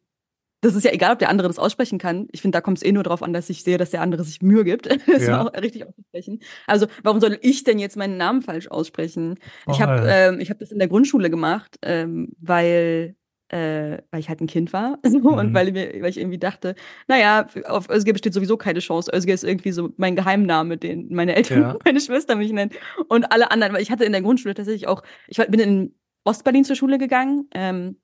[0.63, 2.29] das ist ja egal, ob der andere das aussprechen kann.
[2.31, 4.23] Ich finde, da kommt es eh nur darauf an, dass ich sehe, dass der andere
[4.23, 5.43] sich Mühe gibt, das ja.
[5.43, 6.41] auch richtig auszusprechen.
[6.67, 9.39] Also, warum soll ich denn jetzt meinen Namen falsch aussprechen?
[9.67, 13.17] Oh, ich habe ähm, ich hab das in der Grundschule gemacht, ähm, weil
[13.49, 15.27] äh, weil ich halt ein Kind war so, mhm.
[15.27, 16.77] und weil, mir, weil ich irgendwie dachte,
[17.09, 19.11] naja, auf Özge besteht sowieso keine Chance.
[19.13, 21.77] Özge ist irgendwie so mein Geheimname, den meine Eltern, ja.
[21.85, 22.71] meine Schwester mich nennen
[23.09, 25.95] und alle anderen, weil ich hatte in der Grundschule tatsächlich auch, ich bin in
[26.25, 27.97] Ostberlin zur Schule gegangen ähm,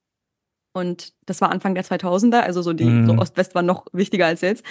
[0.79, 3.07] und das war Anfang der 2000er, also so die mhm.
[3.07, 4.65] so Ost-West war noch wichtiger als jetzt.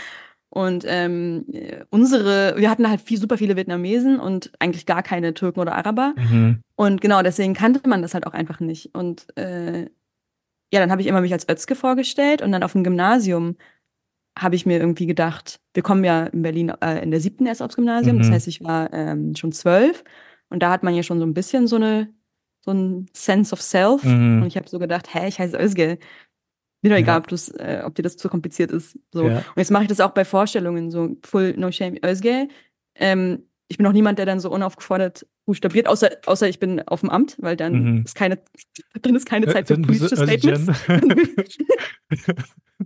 [0.49, 1.45] Und ähm,
[1.89, 6.13] unsere, wir hatten halt viel, super viele Vietnamesen und eigentlich gar keine Türken oder Araber.
[6.15, 6.61] Mhm.
[6.75, 8.95] Und genau deswegen kannte man das halt auch einfach nicht.
[8.95, 9.89] Und äh,
[10.71, 13.55] ja, dann habe ich immer mich als Özke vorgestellt und dann auf dem Gymnasium
[14.37, 17.61] habe ich mir irgendwie gedacht, wir kommen ja in Berlin äh, in der siebten erst
[17.61, 18.21] aufs Gymnasium, mhm.
[18.21, 20.03] das heißt, ich war ähm, schon zwölf
[20.49, 22.13] und da hat man ja schon so ein bisschen so eine
[22.67, 24.41] so ein Sense of Self mhm.
[24.41, 25.97] und ich habe so gedacht, hä, ich heiße Özge.
[26.81, 27.37] Mir doch egal, ja.
[27.37, 28.99] ob, äh, ob dir das zu kompliziert ist.
[29.11, 29.27] So.
[29.27, 29.37] Ja.
[29.37, 32.49] Und jetzt mache ich das auch bei Vorstellungen, so full no shame Özge.
[32.95, 36.99] Ähm, ich bin auch niemand, der dann so unaufgefordert buchstabiert, außer, außer ich bin auf
[36.99, 38.03] dem Amt, weil dann mhm.
[38.03, 38.37] ist keine,
[39.01, 40.69] dann ist keine Zeit für politische Statements.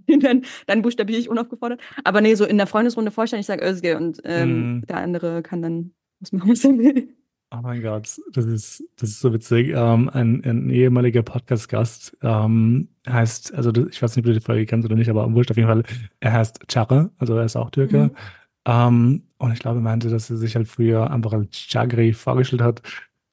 [0.22, 1.82] dann, dann buchstabiere ich unaufgefordert.
[2.04, 4.86] Aber nee, so in der Freundesrunde vorstellen, ich sage Özge und ähm, mhm.
[4.86, 7.16] der andere kann dann was machen, was er will.
[7.54, 9.74] Oh mein Gott, das ist, das ist so witzig.
[9.76, 14.66] Ähm, ein, ein ehemaliger Podcast-Gast ähm, heißt, also ich weiß nicht, ob du die Folge
[14.66, 15.84] kennst oder nicht, aber wurscht auf jeden Fall,
[16.22, 18.04] er heißt Chare, also er ist auch Türke.
[18.04, 18.12] Mhm.
[18.66, 22.62] Ähm, und ich glaube, er meinte, dass er sich halt früher einfach als Chagri vorgestellt
[22.62, 22.82] hat,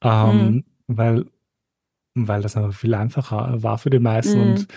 [0.01, 0.63] ähm, mhm.
[0.87, 1.25] weil,
[2.15, 4.37] weil das einfach viel einfacher war für die meisten.
[4.37, 4.51] Mhm.
[4.51, 4.67] Und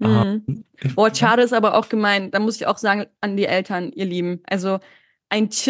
[0.00, 0.64] ähm, mhm.
[0.94, 2.30] Boah, Chade ist aber auch gemein.
[2.30, 4.40] Da muss ich auch sagen an die Eltern, ihr Lieben.
[4.46, 4.78] Also
[5.28, 5.68] ein Ch,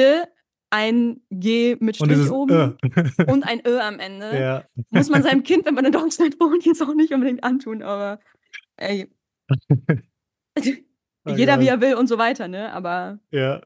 [0.77, 3.25] ein G mit Strich oben Ö.
[3.27, 4.39] und ein Ö am Ende.
[4.39, 4.65] Ja.
[4.91, 8.21] Muss man seinem Kind, wenn man in Deutschland wohnt, jetzt auch nicht unbedingt antun, aber
[8.77, 9.11] ey.
[11.27, 12.73] Jeder wie er will und so weiter, ne?
[12.73, 13.63] Aber ja.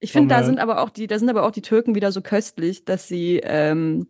[0.00, 2.20] Ich finde, da sind aber auch die, da sind aber auch die Türken wieder so
[2.20, 4.06] köstlich, dass sie, ähm,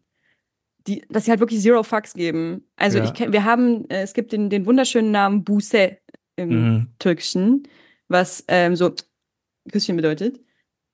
[0.88, 2.66] die, dass sie halt wirklich Zero Fucks geben.
[2.74, 3.04] Also ja.
[3.04, 5.98] ich wir haben, äh, es gibt den, den wunderschönen Namen Buse
[6.34, 6.88] im mhm.
[6.98, 7.68] Türkischen,
[8.08, 8.92] was ähm, so
[9.70, 10.40] Küsschen bedeutet.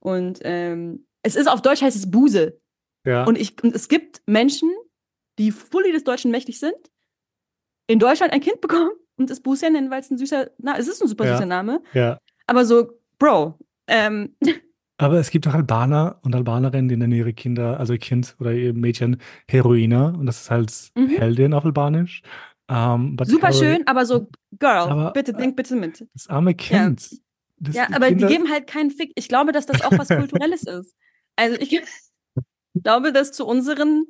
[0.00, 2.60] Und ähm, es ist auf Deutsch heißt es Buse.
[3.04, 3.24] Ja.
[3.24, 4.70] Und, ich, und es gibt Menschen,
[5.38, 6.76] die fully des Deutschen mächtig sind,
[7.86, 10.88] in Deutschland ein Kind bekommen und es Buse nennen, weil es ein süßer, na, es
[10.88, 11.34] ist ein super ja.
[11.34, 11.82] süßer Name.
[11.94, 12.18] Ja.
[12.46, 14.36] Aber so, Bro, ähm,
[15.00, 18.52] Aber es gibt auch Albaner und Albanerinnen, die nennen ihre Kinder, also ihr Kind oder
[18.52, 19.16] ihr Mädchen
[19.48, 21.08] Heroina und das ist halt mhm.
[21.08, 22.22] Heldin auf Albanisch.
[22.70, 24.28] Um, Super Hero schön, aber so,
[24.58, 26.06] Girl, aber, bitte, denk bitte mit.
[26.12, 27.10] Das arme Kind.
[27.60, 29.12] Ja, ja aber Kinder die geben halt keinen Fick.
[29.14, 30.94] Ich glaube, dass das auch was Kulturelles ist.
[31.40, 31.80] Also ich
[32.74, 34.06] glaube, dass zu unseren,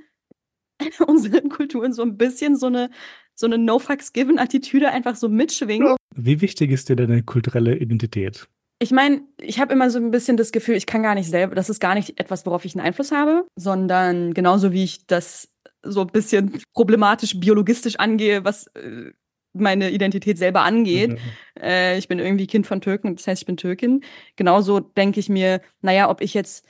[1.07, 2.91] unseren Kulturen so ein bisschen so eine,
[3.35, 5.97] so eine No-Fucks-Given-Attitüde einfach so mitschwingt.
[6.15, 8.49] Wie wichtig ist dir deine kulturelle Identität?
[8.83, 11.55] Ich meine, ich habe immer so ein bisschen das Gefühl, ich kann gar nicht selber,
[11.55, 15.53] das ist gar nicht etwas, worauf ich einen Einfluss habe, sondern genauso wie ich das
[15.83, 19.13] so ein bisschen problematisch biologistisch angehe, was äh,
[19.53, 21.13] meine Identität selber angeht.
[21.13, 21.63] Mhm.
[21.63, 24.03] Äh, ich bin irgendwie Kind von Türken, das heißt, ich bin Türkin.
[24.37, 26.67] Genauso denke ich mir, naja, ob ich jetzt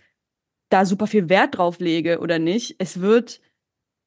[0.71, 3.41] da super viel Wert drauf lege oder nicht, es wird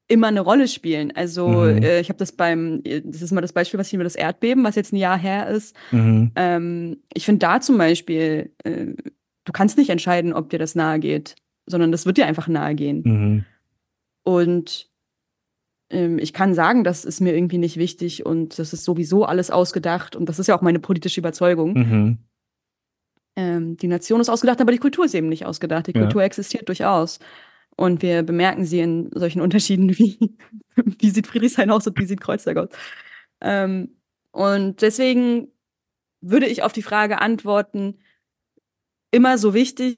[0.07, 1.15] immer eine Rolle spielen.
[1.15, 1.83] Also mhm.
[1.83, 4.63] äh, ich habe das beim, das ist mal das Beispiel, was ich über das Erdbeben,
[4.63, 5.75] was jetzt ein Jahr her ist.
[5.91, 6.31] Mhm.
[6.35, 8.87] Ähm, ich finde da zum Beispiel, äh,
[9.45, 12.75] du kannst nicht entscheiden, ob dir das nahe geht, sondern das wird dir einfach nahe
[12.75, 13.01] gehen.
[13.05, 13.45] Mhm.
[14.23, 14.89] Und
[15.89, 19.51] ähm, ich kann sagen, das ist mir irgendwie nicht wichtig und das ist sowieso alles
[19.51, 22.19] ausgedacht und das ist ja auch meine politische Überzeugung.
[23.35, 25.87] Ähm, die Nation ist ausgedacht, aber die Kultur ist eben nicht ausgedacht.
[25.87, 26.25] Die Kultur ja.
[26.25, 27.19] existiert durchaus.
[27.75, 30.17] Und wir bemerken sie in solchen Unterschieden wie,
[30.75, 32.69] wie sieht Friedrichshain aus und wie sieht Kreuzberg aus.
[33.41, 33.95] Ähm,
[34.31, 35.49] und deswegen
[36.21, 37.99] würde ich auf die Frage antworten,
[39.11, 39.97] immer so wichtig,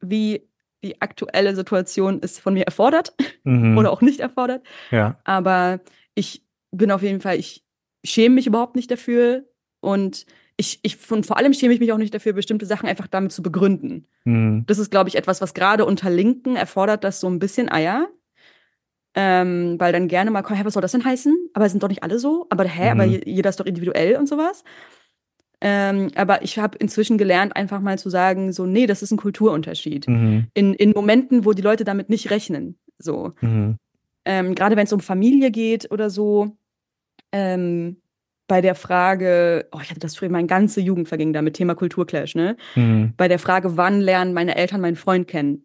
[0.00, 0.48] wie
[0.82, 3.14] die aktuelle Situation es von mir erfordert
[3.44, 3.76] mhm.
[3.76, 4.66] oder auch nicht erfordert.
[4.90, 5.18] Ja.
[5.24, 5.80] Aber
[6.14, 7.64] ich bin auf jeden Fall, ich
[8.04, 9.44] schäme mich überhaupt nicht dafür
[9.80, 10.26] und
[10.60, 13.32] ich, ich und vor allem schäme ich mich auch nicht dafür, bestimmte Sachen einfach damit
[13.32, 14.06] zu begründen.
[14.24, 14.64] Mhm.
[14.66, 18.08] Das ist, glaube ich, etwas, was gerade unter Linken erfordert, das so ein bisschen Eier.
[19.16, 21.34] Ähm, weil dann gerne mal, hä, was soll das denn heißen?
[21.52, 22.46] Aber sind doch nicht alle so.
[22.50, 23.00] Aber hä, mhm.
[23.00, 24.62] aber jeder ist doch individuell und sowas.
[25.60, 29.16] Ähm, aber ich habe inzwischen gelernt, einfach mal zu sagen, so, nee, das ist ein
[29.16, 30.06] Kulturunterschied.
[30.06, 30.46] Mhm.
[30.54, 32.78] In, in Momenten, wo die Leute damit nicht rechnen.
[32.98, 33.32] So.
[33.40, 33.78] Mhm.
[34.26, 36.56] Ähm, Gerade wenn es um Familie geht oder so,
[37.32, 37.99] ähm,
[38.50, 41.76] bei der Frage, oh, ich hatte das früher, meine ganze Jugend verging da mit Thema
[41.76, 42.56] Kulturclash, ne?
[42.74, 43.14] Mhm.
[43.16, 45.62] Bei der Frage, wann lernen meine Eltern meinen Freund kennen?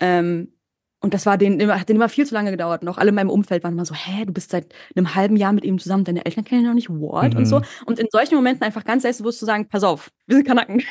[0.00, 0.54] Ähm,
[0.98, 2.82] und das war denen immer, hat denen immer viel zu lange gedauert.
[2.82, 5.36] Und auch alle in meinem Umfeld waren immer so, hä, du bist seit einem halben
[5.36, 7.34] Jahr mit ihm zusammen, deine Eltern kennen ihn noch nicht, what?
[7.34, 7.38] Mhm.
[7.38, 7.60] Und so.
[7.60, 7.64] Mhm.
[7.86, 10.82] Und in solchen Momenten einfach ganz selbstbewusst zu sagen, pass auf, wir sind Kanaken.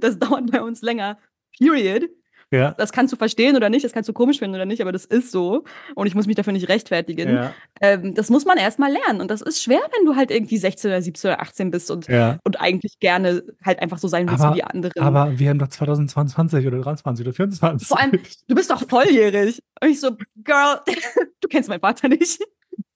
[0.00, 1.20] das dauert bei uns länger.
[1.56, 2.08] Period.
[2.52, 2.72] Ja.
[2.72, 5.04] Das kannst du verstehen oder nicht, das kannst du komisch finden oder nicht, aber das
[5.04, 5.64] ist so.
[5.96, 7.34] Und ich muss mich dafür nicht rechtfertigen.
[7.34, 7.54] Ja.
[7.80, 9.20] Ähm, das muss man erstmal lernen.
[9.20, 12.06] Und das ist schwer, wenn du halt irgendwie 16 oder 17 oder 18 bist und,
[12.06, 12.38] ja.
[12.44, 15.02] und eigentlich gerne halt einfach so sein willst aber, wie die anderen.
[15.02, 17.88] Aber wir haben doch 2022 oder 23 oder 24.
[17.88, 19.60] Vor allem, du bist doch volljährig.
[19.82, 20.12] Und ich so,
[20.44, 20.80] Girl,
[21.40, 22.40] du kennst meinen Vater nicht.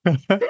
[0.04, 0.42] du bist oh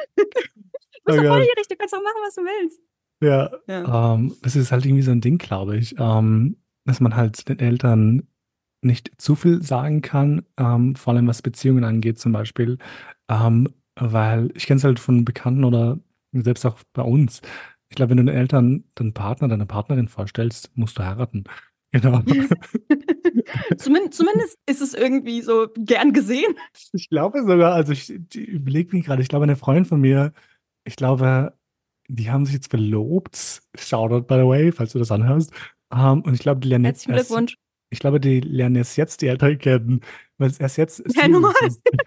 [1.06, 2.80] doch volljährig, du kannst doch machen, was du willst.
[3.22, 4.14] Ja, ja.
[4.14, 7.58] Ähm, das ist halt irgendwie so ein Ding, glaube ich, ähm, dass man halt den
[7.58, 8.26] Eltern
[8.82, 12.78] nicht zu viel sagen kann, ähm, vor allem was Beziehungen angeht zum Beispiel,
[13.28, 15.98] ähm, weil ich kenne es halt von Bekannten oder
[16.32, 17.42] selbst auch bei uns.
[17.90, 21.44] Ich glaube, wenn du den Eltern deinen Partner, deine Partnerin vorstellst, musst du heiraten.
[21.92, 22.22] Genau.
[23.76, 26.54] zumindest, ist es irgendwie so gern gesehen.
[26.92, 30.32] Ich glaube sogar, also ich, überlege mich gerade, ich glaube, eine Freundin von mir,
[30.84, 31.52] ich glaube,
[32.06, 33.62] die haben sich jetzt verlobt.
[33.76, 35.52] Shoutout, by the way, falls du das anhörst.
[35.92, 37.56] Um, ähm, und ich glaube, die lernen Herzlichen Glückwunsch.
[37.90, 40.00] Ich glaube, die lernen erst jetzt die Eltern kennen,
[40.38, 41.16] weil es erst jetzt ist.
[41.16, 41.53] Ja, normal.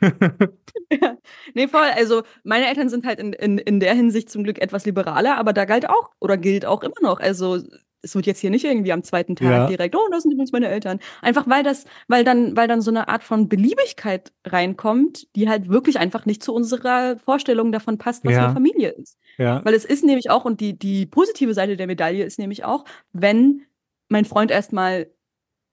[0.92, 1.18] ja.
[1.54, 1.90] Nee, voll.
[1.96, 5.52] Also, meine Eltern sind halt in, in, in der Hinsicht zum Glück etwas liberaler, aber
[5.52, 7.20] da galt auch oder gilt auch immer noch.
[7.20, 7.60] Also,
[8.04, 9.68] es wird jetzt hier nicht irgendwie am zweiten Tag ja.
[9.68, 11.00] direkt, oh, das sind übrigens meine Eltern.
[11.22, 15.70] Einfach weil das, weil dann, weil dann so eine Art von Beliebigkeit reinkommt, die halt
[15.70, 18.46] wirklich einfach nicht zu unserer Vorstellung davon passt, was ja.
[18.46, 19.18] eine Familie ist.
[19.38, 19.64] Ja.
[19.64, 22.84] Weil es ist nämlich auch, und die, die positive Seite der Medaille ist nämlich auch,
[23.14, 23.62] wenn
[24.10, 25.08] mein Freund erstmal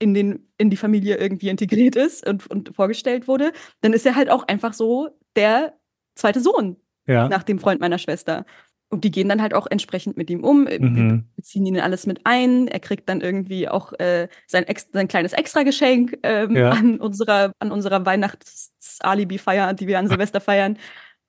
[0.01, 4.15] in, den, in die Familie irgendwie integriert ist und, und vorgestellt wurde, dann ist er
[4.15, 5.73] halt auch einfach so der
[6.15, 7.29] zweite Sohn ja.
[7.29, 8.45] nach dem Freund meiner Schwester.
[8.89, 11.25] Und die gehen dann halt auch entsprechend mit ihm um, mhm.
[11.37, 12.67] beziehen ihn alles mit ein.
[12.67, 16.71] Er kriegt dann irgendwie auch äh, sein, sein kleines Extrageschenk ähm, ja.
[16.71, 20.77] an unserer, an unserer Weihnachts-Alibi-Feier, die wir an Silvester feiern.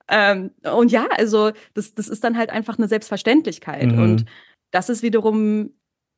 [0.09, 3.93] Ähm, und ja, also das, das ist dann halt einfach eine Selbstverständlichkeit.
[3.93, 4.03] Mhm.
[4.03, 4.25] Und
[4.73, 5.71] das ist wiederum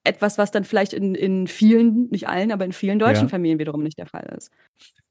[0.05, 3.29] etwas, was dann vielleicht in, in vielen, nicht allen, aber in vielen deutschen ja.
[3.29, 4.51] Familien wiederum nicht der Fall ist.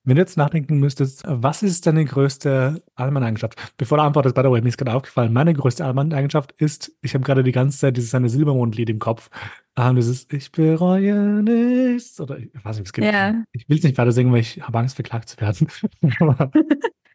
[0.05, 3.73] Wenn du jetzt nachdenken müsstest, was ist deine größte Allmann-Eigenschaft?
[3.77, 7.13] Bevor du antwortest, by the way, mir ist gerade aufgefallen, meine größte Allmann-Eigenschaft ist, ich
[7.13, 9.29] habe gerade die ganze Zeit dieses eine Silbermond-Lied im Kopf.
[9.77, 12.19] Ähm, dieses Ich bereue nichts.
[12.19, 13.05] Oder ich weiß nicht, es geht.
[13.05, 13.43] Ja.
[13.53, 15.67] Ich will es nicht weiter singen, weil ich habe Angst, verklagt zu werden.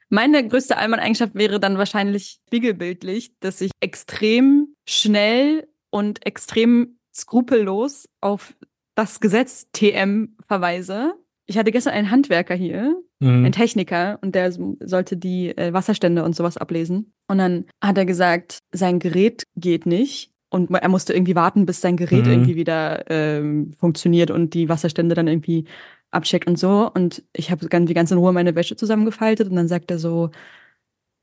[0.09, 8.55] Meine größte Allmann-Eigenschaft wäre dann wahrscheinlich spiegelbildlich, dass ich extrem schnell und extrem skrupellos auf
[8.95, 11.15] das Gesetz TM verweise
[11.49, 13.45] ich hatte gestern einen Handwerker hier, mhm.
[13.47, 17.15] einen Techniker, und der sollte die äh, Wasserstände und sowas ablesen.
[17.27, 20.31] Und dann hat er gesagt, sein Gerät geht nicht.
[20.51, 22.33] Und er musste irgendwie warten, bis sein Gerät mhm.
[22.33, 25.65] irgendwie wieder ähm, funktioniert und die Wasserstände dann irgendwie
[26.11, 26.91] abcheckt und so.
[26.95, 30.31] Und ich habe ganz, ganz in Ruhe meine Wäsche zusammengefaltet und dann sagt er so,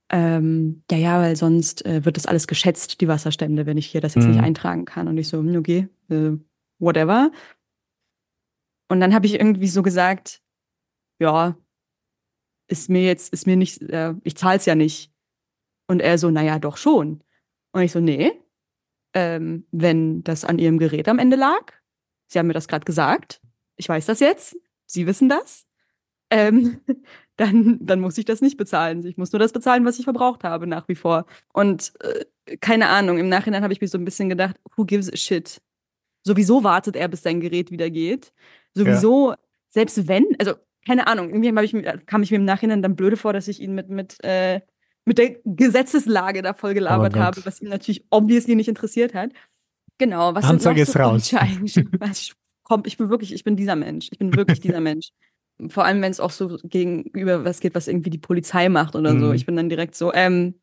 [0.09, 4.01] ähm, ja, ja, weil sonst äh, wird das alles geschätzt, die Wasserstände, wenn ich hier
[4.01, 4.31] das jetzt mhm.
[4.31, 5.07] nicht eintragen kann.
[5.07, 6.31] Und ich so, hm, okay, äh,
[6.79, 7.31] whatever.
[8.87, 10.41] Und dann habe ich irgendwie so gesagt,
[11.19, 11.57] ja,
[12.67, 15.11] ist mir jetzt, ist mir nicht, äh, ich zahle es ja nicht.
[15.87, 17.23] Und er so, naja, doch schon.
[17.71, 18.31] Und ich so, nee,
[19.13, 21.73] ähm, wenn das an ihrem Gerät am Ende lag,
[22.27, 23.41] Sie haben mir das gerade gesagt,
[23.75, 25.67] ich weiß das jetzt, Sie wissen das,
[26.29, 26.81] ähm,
[27.37, 29.05] dann, dann muss ich das nicht bezahlen.
[29.05, 31.25] Ich muss nur das bezahlen, was ich verbraucht habe, nach wie vor.
[31.53, 35.11] Und äh, keine Ahnung, im Nachhinein habe ich mir so ein bisschen gedacht, who gives
[35.11, 35.61] a shit?
[36.23, 38.31] Sowieso wartet er, bis sein Gerät wieder geht.
[38.73, 39.37] Sowieso, ja.
[39.69, 40.53] selbst wenn, also
[40.85, 43.73] keine Ahnung, irgendwie ich, kam ich mir im Nachhinein dann blöde vor, dass ich ihn
[43.73, 44.61] mit, mit, äh,
[45.03, 49.31] mit der Gesetzeslage da voll gelabert oh habe, was ihn natürlich obviously nicht interessiert hat.
[49.97, 51.33] Genau, was Anzeige ist so raus.
[51.63, 51.83] ich,
[52.63, 54.09] komm, ich bin wirklich, ich bin dieser Mensch.
[54.11, 55.09] Ich bin wirklich dieser Mensch.
[55.69, 59.13] Vor allem, wenn es auch so gegenüber was geht, was irgendwie die Polizei macht oder
[59.13, 59.19] mhm.
[59.19, 59.31] so.
[59.33, 60.55] Ich bin dann direkt so, ähm,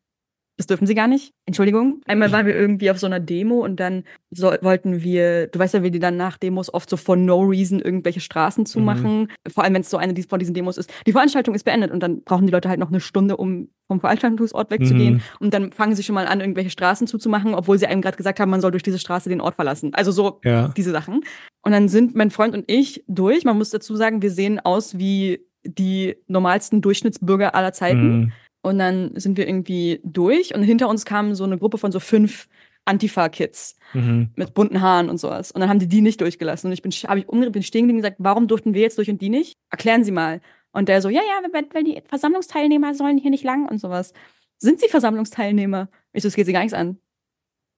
[0.57, 1.33] das dürfen sie gar nicht.
[1.47, 2.01] Entschuldigung.
[2.05, 5.73] Einmal waren wir irgendwie auf so einer Demo und dann so, wollten wir, du weißt
[5.73, 9.21] ja, wie die dann nach Demos oft so for no reason irgendwelche Straßen zumachen.
[9.21, 9.51] Mhm.
[9.51, 10.91] Vor allem, wenn es so eine von diesen Demos ist.
[11.07, 13.99] Die Veranstaltung ist beendet und dann brauchen die Leute halt noch eine Stunde, um vom
[13.99, 15.15] Veranstaltungsort wegzugehen.
[15.15, 15.21] Mhm.
[15.39, 18.39] Und dann fangen sie schon mal an, irgendwelche Straßen zuzumachen, obwohl sie einem gerade gesagt
[18.39, 19.93] haben, man soll durch diese Straße den Ort verlassen.
[19.95, 20.67] Also so ja.
[20.77, 21.21] diese Sachen.
[21.63, 23.45] Und dann sind mein Freund und ich durch.
[23.45, 28.19] Man muss dazu sagen, wir sehen aus wie die normalsten Durchschnittsbürger aller Zeiten.
[28.19, 31.91] Mhm und dann sind wir irgendwie durch und hinter uns kam so eine Gruppe von
[31.91, 32.47] so fünf
[32.85, 34.29] Antifa-Kids mhm.
[34.35, 35.51] mit bunten Haaren und sowas.
[35.51, 36.67] Und dann haben die die nicht durchgelassen.
[36.67, 38.97] Und ich bin, habe ich umgedreht, bin stehen geblieben und gesagt, warum durften wir jetzt
[38.97, 39.57] durch und die nicht?
[39.69, 40.39] Erklären Sie mal.
[40.71, 44.13] Und der so, ja, ja, weil, weil die Versammlungsteilnehmer sollen hier nicht lang und sowas.
[44.57, 45.89] Sind Sie Versammlungsteilnehmer?
[46.13, 46.97] Ich so, das geht Sie gar nichts an.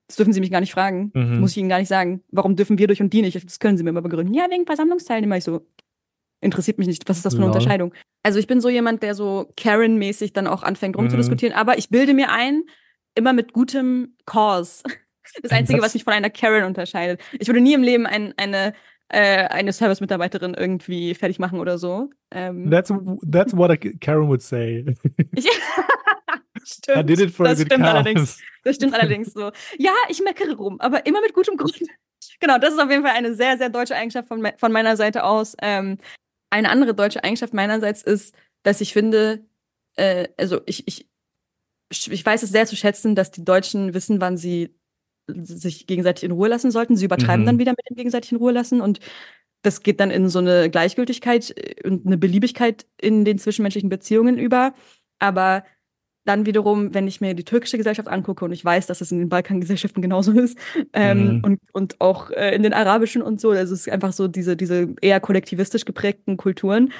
[0.07, 1.11] Das dürfen Sie mich gar nicht fragen.
[1.13, 1.39] Mhm.
[1.39, 2.21] Muss ich Ihnen gar nicht sagen.
[2.31, 3.43] Warum dürfen wir durch und die nicht?
[3.43, 4.33] Das können Sie mir immer begründen.
[4.33, 5.37] Ja, wegen Versammlungsteilnehmer.
[5.37, 5.61] Ich so,
[6.41, 7.07] interessiert mich nicht.
[7.09, 7.51] Was ist das für eine ja.
[7.51, 7.93] Unterscheidung?
[8.23, 11.59] Also ich bin so jemand, der so Karen-mäßig dann auch anfängt rumzudiskutieren, mhm.
[11.59, 12.63] aber ich bilde mir ein,
[13.15, 14.83] immer mit gutem Cause.
[15.41, 17.19] Das Einzige, das was mich von einer Karen unterscheidet.
[17.39, 18.73] Ich würde nie im Leben ein, eine
[19.09, 22.09] äh, eine Service-Mitarbeiterin irgendwie fertig machen oder so.
[22.31, 22.91] Ähm, that's,
[23.31, 24.85] that's what a Karen would say.
[26.73, 26.97] stimmt.
[26.97, 28.39] I did it for das stimmt allerdings.
[28.63, 29.51] Das stimmt allerdings so.
[29.77, 31.79] Ja, ich meckere rum, aber immer mit gutem Grund.
[32.39, 35.23] Genau, das ist auf jeden Fall eine sehr, sehr deutsche Eigenschaft von, von meiner Seite
[35.23, 35.55] aus.
[35.61, 35.99] Ähm,
[36.49, 39.45] eine andere deutsche Eigenschaft meinerseits ist, dass ich finde,
[39.95, 41.07] äh, also ich, ich,
[41.91, 44.75] ich weiß es sehr zu schätzen, dass die Deutschen wissen, wann sie
[45.27, 46.97] sich gegenseitig in Ruhe lassen sollten.
[46.97, 47.45] Sie übertreiben mhm.
[47.45, 48.99] dann wieder mit dem gegenseitig in Ruhe lassen und
[49.61, 54.37] das geht dann in so eine Gleichgültigkeit äh, und eine Beliebigkeit in den zwischenmenschlichen Beziehungen
[54.37, 54.73] über.
[55.19, 55.63] Aber
[56.25, 59.19] dann wiederum, wenn ich mir die türkische Gesellschaft angucke und ich weiß, dass es in
[59.19, 60.57] den Balkangesellschaften genauso ist
[60.93, 61.43] ähm, mhm.
[61.43, 64.57] und, und auch äh, in den arabischen und so, also es ist einfach so diese,
[64.57, 66.91] diese eher kollektivistisch geprägten Kulturen,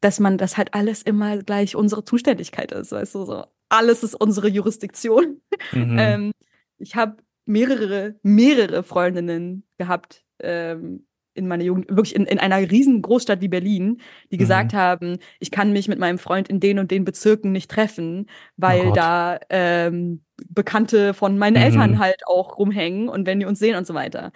[0.00, 4.14] dass man das halt alles immer gleich unsere Zuständigkeit ist, weißt du, so alles ist
[4.14, 5.40] unsere Jurisdiktion.
[5.72, 5.96] Mhm.
[5.98, 6.32] ähm,
[6.78, 11.07] ich habe mehrere, mehrere Freundinnen gehabt, ähm,
[11.38, 14.40] in meiner Jugend, wirklich in, in einer riesen Großstadt wie Berlin, die mhm.
[14.40, 18.26] gesagt haben, ich kann mich mit meinem Freund in den und den Bezirken nicht treffen,
[18.56, 21.62] weil oh da ähm, Bekannte von meinen mhm.
[21.62, 24.32] Eltern halt auch rumhängen und wenn die uns sehen und so weiter.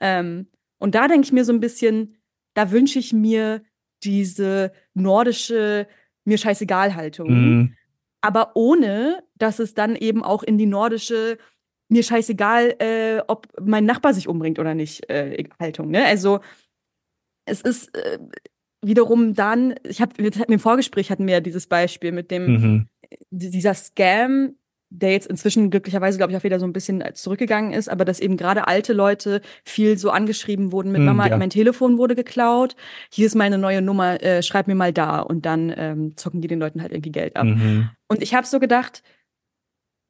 [0.00, 0.46] Ähm,
[0.78, 2.16] und da denke ich mir so ein bisschen,
[2.54, 3.62] da wünsche ich mir
[4.04, 5.88] diese nordische
[6.24, 7.30] mir scheißegal Haltung.
[7.30, 7.74] Mhm.
[8.20, 11.38] Aber ohne, dass es dann eben auch in die nordische
[11.88, 15.90] mir scheißegal, äh, ob mein Nachbar sich umbringt oder nicht, äh, Haltung.
[15.90, 16.04] Ne?
[16.04, 16.40] Also
[17.46, 18.18] es ist äh,
[18.82, 22.86] wiederum dann, ich habe im Vorgespräch hatten wir ja dieses Beispiel mit dem mhm.
[23.30, 24.54] dieser Scam,
[24.90, 28.20] der jetzt inzwischen glücklicherweise, glaube ich, auch wieder so ein bisschen zurückgegangen ist, aber dass
[28.20, 31.36] eben gerade alte Leute viel so angeschrieben wurden mit mm, Mama, ja.
[31.36, 32.74] mein Telefon wurde geklaut,
[33.12, 36.48] hier ist meine neue Nummer, äh, schreib mir mal da und dann ähm, zocken die
[36.48, 37.44] den Leuten halt irgendwie Geld ab.
[37.44, 37.90] Mhm.
[38.08, 39.02] Und ich habe so gedacht,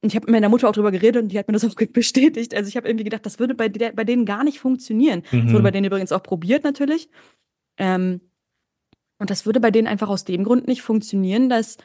[0.03, 2.55] ich habe mit meiner Mutter auch drüber geredet und die hat mir das auch bestätigt.
[2.55, 5.23] Also ich habe irgendwie gedacht, das würde bei, der, bei denen gar nicht funktionieren.
[5.31, 5.45] Mhm.
[5.45, 7.09] Das wurde bei denen übrigens auch probiert natürlich.
[7.79, 8.21] Ähm,
[9.19, 11.77] Und das würde bei denen einfach aus dem Grund nicht funktionieren, dass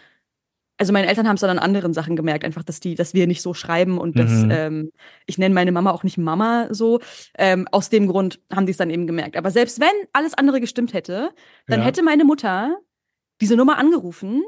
[0.77, 3.27] also meine Eltern haben es dann an anderen Sachen gemerkt, einfach, dass die, dass wir
[3.27, 4.51] nicht so schreiben und dass mhm.
[4.51, 4.91] ähm,
[5.27, 6.99] ich nenne meine Mama auch nicht Mama so.
[7.37, 9.37] Ähm, aus dem Grund haben die es dann eben gemerkt.
[9.37, 11.29] Aber selbst wenn alles andere gestimmt hätte,
[11.67, 11.85] dann ja.
[11.85, 12.75] hätte meine Mutter
[13.39, 14.43] diese Nummer angerufen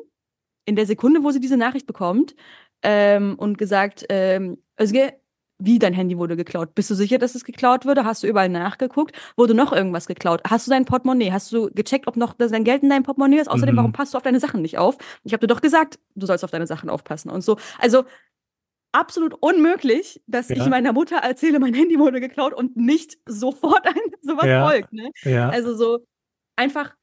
[0.66, 2.36] in der Sekunde, wo sie diese Nachricht bekommt
[2.84, 5.14] ähm, und gesagt, ähm, Özge,
[5.58, 6.76] wie dein Handy wurde geklaut?
[6.76, 8.04] Bist du sicher, dass es geklaut wurde?
[8.04, 9.16] Hast du überall nachgeguckt?
[9.38, 10.42] Wurde noch irgendwas geklaut?
[10.48, 11.32] Hast du dein Portemonnaie?
[11.32, 13.50] Hast du gecheckt, ob noch dein Geld in deinem Portemonnaie ist?
[13.50, 13.78] Außerdem, mhm.
[13.78, 14.98] warum passt du auf deine Sachen nicht auf?
[15.24, 17.58] Ich habe dir doch gesagt, du sollst auf deine Sachen aufpassen und so.
[17.80, 18.04] Also
[18.92, 20.58] absolut unmöglich, dass ja.
[20.58, 24.68] ich meiner Mutter erzähle, mein Handy wurde geklaut und nicht sofort ein sowas ja.
[24.68, 24.92] folgt.
[24.92, 25.10] Ne?
[25.24, 25.50] Ja.
[25.50, 26.06] Also so
[26.58, 26.96] einfach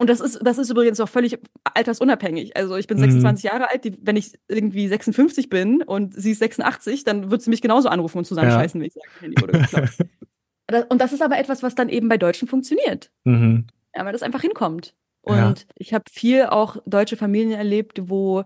[0.00, 1.38] und das ist, das ist übrigens auch völlig
[1.74, 2.56] altersunabhängig.
[2.56, 3.02] Also ich bin mhm.
[3.02, 7.42] 26 Jahre alt, die, wenn ich irgendwie 56 bin und sie ist 86, dann wird
[7.42, 8.82] sie mich genauso anrufen und zusammenscheißen, ja.
[8.82, 10.86] wenn ich sage, Handy wurde geklaut.
[10.88, 13.10] und das ist aber etwas, was dann eben bei Deutschen funktioniert.
[13.24, 13.66] Mhm.
[13.94, 14.94] Ja, weil das einfach hinkommt.
[15.20, 15.54] Und ja.
[15.74, 18.44] ich habe viel auch deutsche Familien erlebt, wo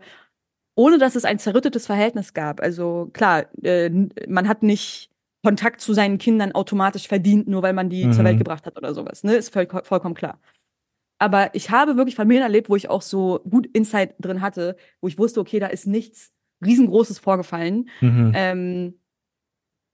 [0.74, 2.60] ohne dass es ein zerrüttetes Verhältnis gab.
[2.60, 3.90] Also klar, äh,
[4.26, 5.08] man hat nicht
[5.44, 8.12] Kontakt zu seinen Kindern automatisch verdient, nur weil man die mhm.
[8.12, 9.22] zur Welt gebracht hat oder sowas.
[9.22, 9.36] Ne?
[9.36, 10.40] Ist voll, vollkommen klar.
[11.18, 15.08] Aber ich habe wirklich Familien erlebt, wo ich auch so gut Insight drin hatte, wo
[15.08, 16.32] ich wusste, okay, da ist nichts
[16.64, 17.88] riesengroßes vorgefallen.
[18.00, 18.32] Mhm.
[18.34, 18.94] Ähm,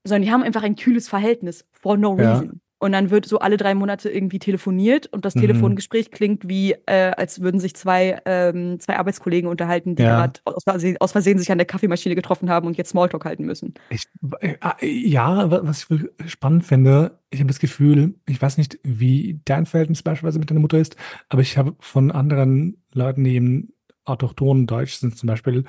[0.06, 2.60] sondern die haben einfach ein kühles Verhältnis for no reason.
[2.82, 5.42] Und dann wird so alle drei Monate irgendwie telefoniert und das mhm.
[5.42, 10.26] Telefongespräch klingt wie, äh, als würden sich zwei, ähm, zwei Arbeitskollegen unterhalten, die ja.
[10.26, 10.64] gerade aus,
[10.98, 13.74] aus, Versehen sich an der Kaffeemaschine getroffen haben und jetzt Smalltalk halten müssen.
[13.90, 14.04] Ich,
[14.40, 19.66] äh, ja, was ich spannend finde, ich habe das Gefühl, ich weiß nicht, wie dein
[19.66, 20.96] Verhältnis beispielsweise mit deiner Mutter ist,
[21.28, 23.74] aber ich habe von anderen Leuten, die eben
[24.06, 25.64] autochton Deutsch sind zum Beispiel,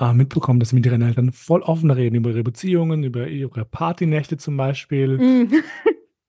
[0.00, 3.64] äh, mitbekommen, dass sie mit ihren Eltern voll offen reden über ihre Beziehungen, über ihre
[3.64, 5.18] Partynächte zum Beispiel.
[5.18, 5.52] Mm.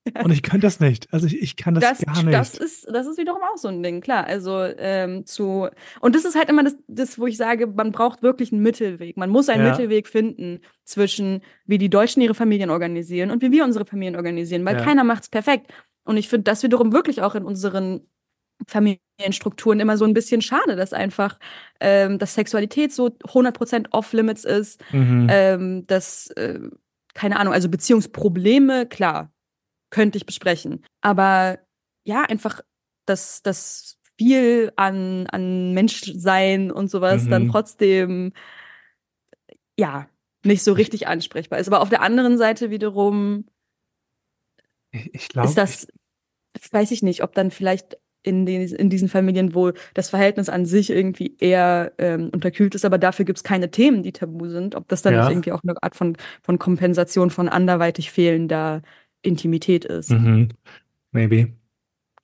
[0.23, 1.07] Und ich kann das nicht.
[1.11, 2.33] Also ich, ich kann das, das, gar nicht.
[2.33, 4.25] Das ist, das ist wiederum auch so ein Ding, klar.
[4.25, 5.67] Also ähm, zu
[6.01, 9.17] und das ist halt immer das, das, wo ich sage, man braucht wirklich einen Mittelweg.
[9.17, 9.71] Man muss einen ja.
[9.71, 14.65] Mittelweg finden zwischen, wie die Deutschen ihre Familien organisieren und wie wir unsere Familien organisieren,
[14.65, 14.83] weil ja.
[14.83, 15.71] keiner macht's perfekt.
[16.05, 18.01] Und ich finde das wiederum wirklich auch in unseren
[18.67, 21.39] Familienstrukturen immer so ein bisschen schade, dass einfach
[21.79, 25.27] ähm, dass Sexualität so 100% off-limits ist, mhm.
[25.29, 26.59] ähm, dass, äh,
[27.13, 29.31] keine Ahnung, also Beziehungsprobleme, klar,
[29.89, 30.83] könnte ich besprechen.
[31.01, 31.59] Aber
[32.03, 32.61] ja, einfach
[33.09, 37.29] dass das viel an, an Menschsein und sowas mhm.
[37.29, 38.33] dann trotzdem,
[39.77, 40.07] ja,
[40.43, 41.67] nicht so richtig ansprechbar ist.
[41.67, 43.45] Aber auf der anderen Seite wiederum
[44.91, 45.87] ich glaub, ist das,
[46.55, 50.49] ich, weiß ich nicht, ob dann vielleicht in, den, in diesen Familien, wo das Verhältnis
[50.49, 54.49] an sich irgendwie eher ähm, unterkühlt ist, aber dafür gibt es keine Themen, die tabu
[54.49, 55.29] sind, ob das dann ja.
[55.29, 58.81] irgendwie auch eine Art von, von Kompensation von anderweitig fehlender
[59.21, 60.11] Intimität ist.
[60.11, 60.49] Mhm.
[61.11, 61.53] Maybe.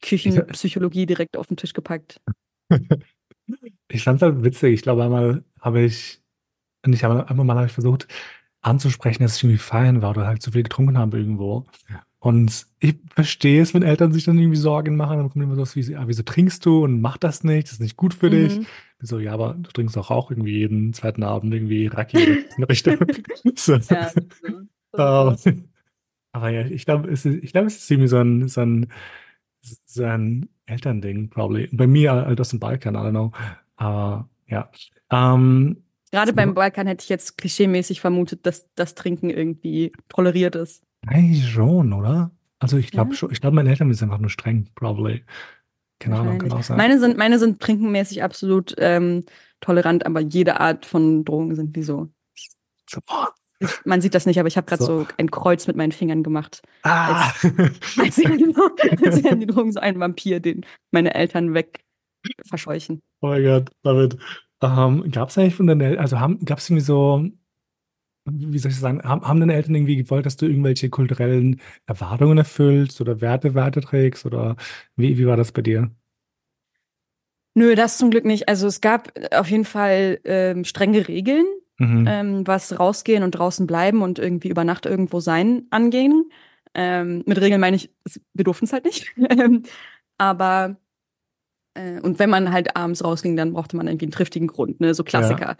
[0.01, 2.21] Küchenpsychologie direkt auf den Tisch gepackt.
[3.89, 4.73] ich fand es halt witzig.
[4.73, 6.21] Ich glaube, einmal habe ich,
[6.85, 8.07] nicht einmal, einmal mal habe ich versucht
[8.61, 11.65] anzusprechen, dass ich irgendwie feiern war oder halt zu viel getrunken habe irgendwo.
[12.19, 15.75] Und ich verstehe es, wenn Eltern sich dann irgendwie Sorgen machen, dann kommt immer so
[15.75, 18.31] wie, ah, wieso trinkst du und mach das nicht, das ist nicht gut für mhm.
[18.31, 18.67] dich.
[18.99, 22.17] So, ja, aber du trinkst auch, auch irgendwie jeden zweiten Abend irgendwie Raki
[22.57, 22.97] in Richtung.
[23.55, 23.75] so.
[23.75, 24.09] Ja,
[24.95, 25.35] so.
[25.35, 25.51] so.
[26.35, 28.91] Aber ja, ich glaube, es ist, ich glaube, es ist irgendwie so ein, so ein,
[29.85, 31.69] so ein Elternding, probably.
[31.71, 33.31] Bei mir halt aus dem Balkan, I don't know.
[33.77, 34.69] Aber ja.
[35.09, 40.57] Ähm, Gerade so, beim Balkan hätte ich jetzt klischeemäßig vermutet, dass das Trinken irgendwie toleriert
[40.57, 40.83] ist.
[41.07, 42.31] Eigentlich schon, oder?
[42.59, 43.15] Also ich glaube ja.
[43.15, 45.23] schon, ich glaube, meine Eltern sind einfach nur streng, probably.
[45.99, 46.75] Keine Ahnung, kann auch sein.
[46.75, 49.23] Meine sind, meine sind trinkenmäßig absolut ähm,
[49.61, 52.09] tolerant, aber jede Art von Drogen sind wie so.
[52.89, 53.35] Sofort
[53.85, 55.01] man sieht das nicht, aber ich habe gerade so.
[55.01, 55.07] so.
[55.17, 56.61] ein Kreuz mit meinen Fingern gemacht.
[56.83, 57.31] Ah.
[57.31, 57.43] Als,
[57.97, 61.85] als, als wären die Drogen so ein Vampir, den meine Eltern weg
[62.47, 63.01] verscheuchen.
[63.21, 64.17] Oh mein Gott, David.
[64.61, 66.15] Ähm, gab es eigentlich von deinen Eltern, also
[66.45, 67.25] gab es irgendwie so,
[68.25, 72.37] wie soll ich sagen, haben, haben deine Eltern irgendwie gewollt, dass du irgendwelche kulturellen Erwartungen
[72.37, 74.55] erfüllst oder Werte weiterträgst oder
[74.95, 75.91] wie, wie war das bei dir?
[77.53, 78.49] Nö, das zum Glück nicht.
[78.49, 81.45] Also es gab auf jeden Fall ähm, strenge Regeln,
[81.77, 82.05] mhm.
[82.07, 86.29] ähm, was rausgehen und draußen bleiben und irgendwie über Nacht irgendwo sein angehen.
[86.73, 87.89] Ähm, mit Regeln meine ich,
[88.33, 89.13] wir durften es halt nicht.
[90.17, 90.77] Aber
[91.73, 94.93] äh, und wenn man halt abends rausging, dann brauchte man irgendwie einen triftigen Grund, ne?
[94.93, 95.57] So Klassiker.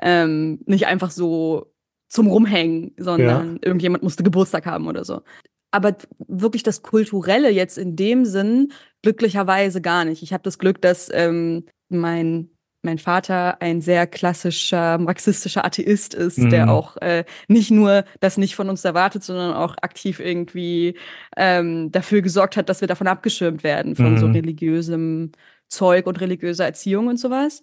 [0.00, 0.24] Ja.
[0.24, 1.72] Ähm, nicht einfach so
[2.08, 3.58] zum Rumhängen, sondern ja.
[3.62, 5.22] irgendjemand musste Geburtstag haben oder so.
[5.70, 8.72] Aber wirklich das Kulturelle jetzt in dem Sinn
[9.02, 10.22] glücklicherweise gar nicht.
[10.22, 12.50] Ich habe das Glück, dass ähm, mein
[12.82, 16.50] mein Vater ein sehr klassischer marxistischer Atheist ist, mhm.
[16.50, 20.96] der auch äh, nicht nur das nicht von uns erwartet, sondern auch aktiv irgendwie
[21.36, 24.18] ähm, dafür gesorgt hat, dass wir davon abgeschirmt werden, von mhm.
[24.18, 25.32] so religiösem
[25.68, 27.62] Zeug und religiöser Erziehung und sowas.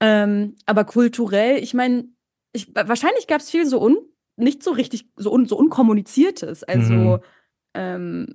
[0.00, 2.08] Ähm, aber kulturell, ich meine,
[2.52, 3.96] ich, wahrscheinlich gab es viel so un,
[4.36, 6.64] nicht so richtig, so, un, so unkommuniziertes.
[6.64, 7.18] Also, mhm.
[7.74, 8.34] ähm,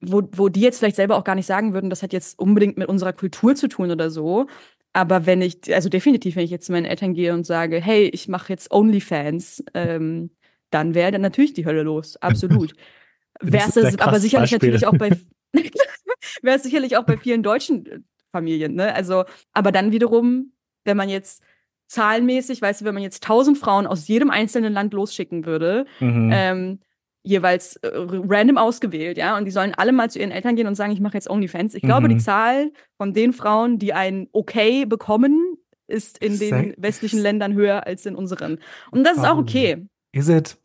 [0.00, 2.78] wo, wo die jetzt vielleicht selber auch gar nicht sagen würden, das hat jetzt unbedingt
[2.78, 4.46] mit unserer Kultur zu tun oder so.
[4.92, 8.08] Aber wenn ich, also definitiv, wenn ich jetzt zu meinen Eltern gehe und sage, hey,
[8.12, 10.30] ich mache jetzt OnlyFans, ähm,
[10.70, 12.16] dann wäre dann natürlich die Hölle los.
[12.16, 12.74] Absolut.
[13.42, 14.70] Wäre es aber sicherlich Beispiel.
[14.70, 15.18] natürlich auch bei
[16.42, 18.94] wäre es sicherlich auch bei vielen deutschen Familien, ne?
[18.94, 20.52] Also, aber dann wiederum,
[20.84, 21.42] wenn man jetzt
[21.86, 26.30] zahlenmäßig, weißt du, wenn man jetzt tausend Frauen aus jedem einzelnen Land losschicken würde, mhm.
[26.32, 26.80] ähm,
[27.22, 30.74] jeweils äh, random ausgewählt, ja, und die sollen alle mal zu ihren Eltern gehen und
[30.74, 31.74] sagen, ich mache jetzt OnlyFans.
[31.74, 31.88] Ich mhm.
[31.88, 32.20] glaube, die mhm.
[32.20, 35.56] Zahl von den Frauen, die ein Okay bekommen,
[35.86, 38.58] ist in den westlichen Ländern höher als in unseren.
[38.90, 39.86] Und das ist auch okay.
[40.12, 40.56] Is it?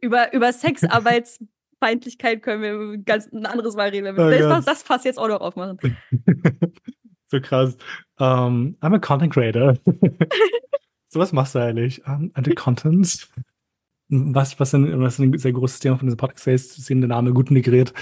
[0.00, 4.18] über, über Sexarbeitsfeindlichkeit können wir ganz ein anderes Mal reden.
[4.18, 5.78] Oh das, das Fass jetzt auch noch aufmachen.
[7.26, 7.76] so krass.
[8.18, 9.74] Um, I'm a content creator.
[11.08, 12.04] so was machst du eigentlich?
[12.06, 13.30] Um, I do contents.
[14.10, 17.08] Was, was, ein, was ein sehr großes Thema von diesem Podcast ist, ist eben der
[17.08, 17.94] Name gut integriert.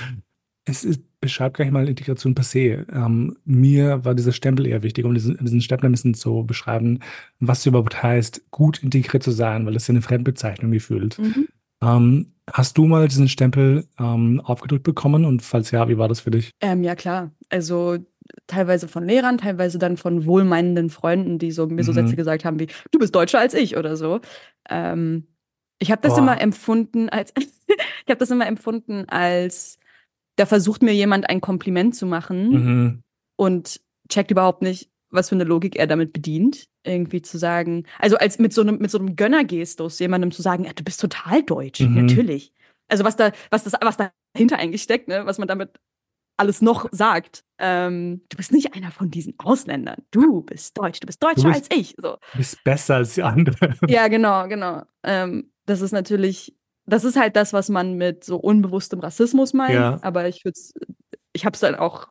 [0.64, 2.86] Es ist, beschreibt gleich mal Integration per se.
[2.92, 7.00] Ähm, mir war dieser Stempel eher wichtig, um diesen, diesen Stempel ein bisschen zu beschreiben,
[7.40, 11.18] was überhaupt heißt, gut integriert zu sein, weil das ja eine Fremdbezeichnung gefühlt.
[11.18, 11.48] Mhm.
[11.82, 16.20] Ähm, hast du mal diesen Stempel ähm, aufgedrückt bekommen und falls ja, wie war das
[16.20, 16.50] für dich?
[16.60, 17.32] Ähm, ja, klar.
[17.50, 17.98] Also
[18.46, 21.96] teilweise von Lehrern, teilweise dann von wohlmeinenden Freunden, die so mir so mhm.
[21.96, 24.20] Sätze gesagt haben wie, du bist deutscher als ich oder so.
[24.68, 25.26] Ähm,
[25.78, 26.20] ich habe das Boah.
[26.20, 29.78] immer empfunden als ich habe das immer empfunden als
[30.36, 33.02] da versucht mir jemand ein Kompliment zu machen mhm.
[33.36, 38.16] und checkt überhaupt nicht, was für eine Logik er damit bedient, irgendwie zu sagen, also
[38.16, 41.42] als mit so einem mit so einem Gönnergestus jemandem zu sagen, ja, du bist total
[41.42, 42.06] deutsch, mhm.
[42.06, 42.52] natürlich.
[42.88, 45.80] Also was da was das was dahinter eigentlich steckt, ne, was man damit
[46.38, 47.44] alles noch sagt.
[47.58, 50.02] Ähm, du bist nicht einer von diesen Ausländern.
[50.12, 51.00] Du bist deutsch.
[51.00, 51.96] Du bist deutscher du bist, als ich.
[51.98, 52.16] So.
[52.32, 53.76] Du bist besser als die anderen.
[53.88, 54.84] Ja, genau, genau.
[55.02, 56.54] Ähm, das ist natürlich
[56.86, 59.74] das ist halt das, was man mit so unbewusstem Rassismus meint.
[59.74, 59.98] Ja.
[60.00, 60.58] Aber ich würde
[61.32, 62.08] ich habe es dann auch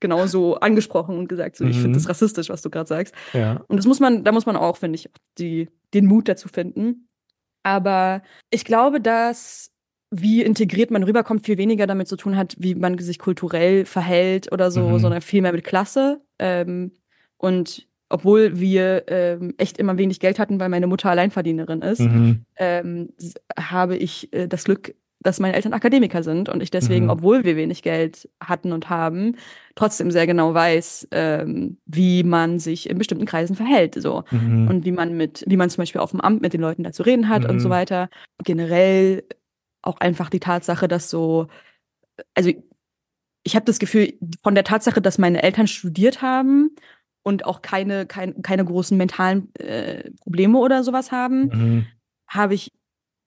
[0.00, 1.70] genauso angesprochen und gesagt, so, mhm.
[1.70, 3.14] ich finde das rassistisch, was du gerade sagst.
[3.32, 3.64] Ja.
[3.68, 7.08] Und das muss man, da muss man auch, finde ich, die, den Mut dazu finden.
[7.62, 9.70] Aber ich glaube, dass
[10.10, 14.52] wie integriert man rüberkommt, viel weniger damit zu tun hat, wie man sich kulturell verhält
[14.52, 14.98] oder so, mhm.
[14.98, 16.20] sondern viel mehr mit Klasse.
[16.38, 16.92] Ähm,
[17.38, 22.44] und obwohl wir ähm, echt immer wenig Geld hatten, weil meine Mutter Alleinverdienerin ist, mhm.
[22.56, 23.08] ähm,
[23.58, 27.10] habe ich äh, das Glück, dass meine Eltern Akademiker sind und ich deswegen, mhm.
[27.10, 29.36] obwohl wir wenig Geld hatten und haben,
[29.74, 34.68] trotzdem sehr genau weiß, ähm, wie man sich in bestimmten Kreisen verhält, so mhm.
[34.68, 36.92] und wie man mit, wie man zum Beispiel auf dem Amt mit den Leuten da
[36.92, 37.72] zu reden hat und so mhm.
[37.72, 38.08] weiter.
[38.44, 39.24] Generell
[39.82, 41.48] auch einfach die Tatsache, dass so,
[42.34, 42.52] also
[43.42, 46.70] ich habe das Gefühl, von der Tatsache, dass meine Eltern studiert haben
[47.26, 51.86] und auch keine, kein, keine großen mentalen äh, Probleme oder sowas haben, mhm.
[52.28, 52.70] habe ich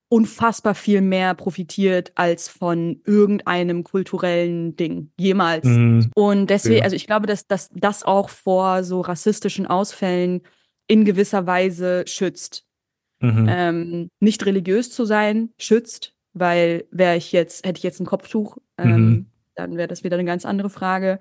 [0.08, 5.66] unfassbar viel mehr profitiert als von irgendeinem kulturellen Ding jemals.
[5.66, 6.10] Mhm.
[6.14, 6.84] Und deswegen, ja.
[6.84, 10.40] also ich glaube, dass, dass das auch vor so rassistischen Ausfällen
[10.86, 12.64] in gewisser Weise schützt.
[13.20, 13.46] Mhm.
[13.50, 18.56] Ähm, nicht religiös zu sein schützt, weil wäre ich jetzt, hätte ich jetzt ein Kopftuch,
[18.78, 19.26] ähm, mhm.
[19.56, 21.18] dann wäre das wieder eine ganz andere Frage.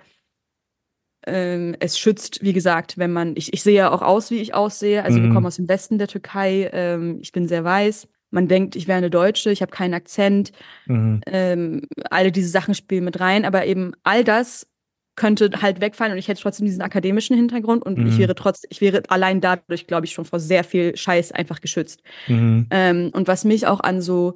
[1.26, 4.54] Ähm, es schützt, wie gesagt, wenn man, ich, ich sehe ja auch aus, wie ich
[4.54, 5.04] aussehe.
[5.04, 5.24] Also mhm.
[5.24, 6.70] wir kommen aus dem Westen der Türkei.
[6.74, 8.08] Ähm, ich bin sehr weiß.
[8.32, 10.52] Man denkt, ich wäre eine Deutsche, ich habe keinen Akzent.
[10.86, 11.22] Mhm.
[11.26, 14.68] Ähm, alle diese Sachen spielen mit rein, aber eben all das
[15.16, 18.08] könnte halt wegfallen und ich hätte trotzdem diesen akademischen Hintergrund und mhm.
[18.08, 21.60] ich wäre trotzdem, ich wäre allein dadurch, glaube ich, schon vor sehr viel Scheiß einfach
[21.60, 22.02] geschützt.
[22.28, 22.68] Mhm.
[22.72, 24.36] Ähm, und was mich auch an so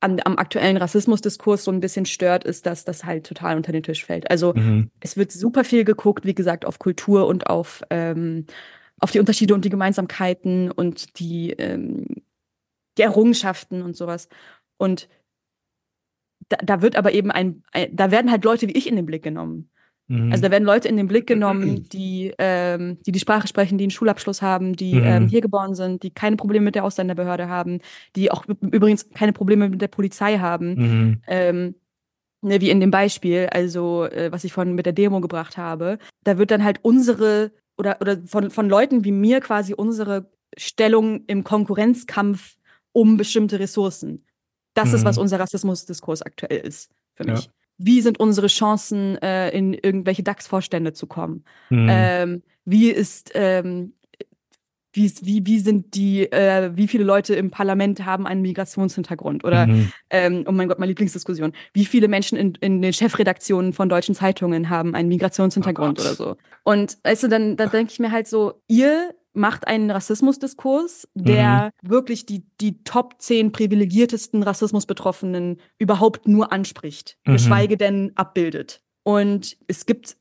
[0.00, 3.82] an, am aktuellen Rassismusdiskurs so ein bisschen stört, ist, dass das halt total unter den
[3.82, 4.30] Tisch fällt.
[4.30, 4.90] Also mhm.
[5.00, 8.46] es wird super viel geguckt, wie gesagt, auf Kultur und auf, ähm,
[8.98, 12.06] auf die Unterschiede und die Gemeinsamkeiten und die, ähm,
[12.96, 14.28] die Errungenschaften und sowas.
[14.78, 15.08] Und
[16.48, 19.06] da, da wird aber eben ein, ein, da werden halt Leute wie ich in den
[19.06, 19.70] Blick genommen.
[20.10, 20.32] Mhm.
[20.32, 23.84] Also da werden Leute in den Blick genommen, die, ähm, die die Sprache sprechen, die
[23.84, 25.04] einen Schulabschluss haben, die mhm.
[25.04, 27.78] ähm, hier geboren sind, die keine Probleme mit der Ausländerbehörde haben,
[28.16, 30.74] die auch übrigens keine Probleme mit der Polizei haben.
[30.74, 31.22] Mhm.
[31.28, 31.74] Ähm,
[32.42, 35.98] ne, wie in dem Beispiel, also äh, was ich von mit der Demo gebracht habe.
[36.24, 41.24] Da wird dann halt unsere oder, oder von, von Leuten wie mir quasi unsere Stellung
[41.28, 42.56] im Konkurrenzkampf
[42.92, 44.24] um bestimmte Ressourcen.
[44.74, 45.22] Das ist, was mhm.
[45.22, 47.44] unser Rassismusdiskurs aktuell ist für mich.
[47.44, 47.52] Ja
[47.82, 51.44] wie sind unsere Chancen, äh, in irgendwelche DAX-Vorstände zu kommen?
[51.70, 51.88] Mhm.
[51.90, 53.94] Ähm, wie ist, ähm,
[54.92, 59.44] wie, wie, wie sind die, äh, wie viele Leute im Parlament haben einen Migrationshintergrund?
[59.44, 59.92] Oder, mhm.
[60.10, 61.52] ähm, oh mein Gott, meine Lieblingsdiskussion.
[61.72, 66.14] Wie viele Menschen in, in den Chefredaktionen von deutschen Zeitungen haben einen Migrationshintergrund oh oder
[66.14, 66.36] so?
[66.64, 71.72] Und weißt du, dann, dann denke ich mir halt so, ihr macht einen Rassismusdiskurs, der
[71.82, 71.90] mhm.
[71.90, 77.32] wirklich die, die Top 10 privilegiertesten Rassismusbetroffenen überhaupt nur anspricht, mhm.
[77.32, 78.82] geschweige denn abbildet.
[79.02, 80.16] Und es gibt,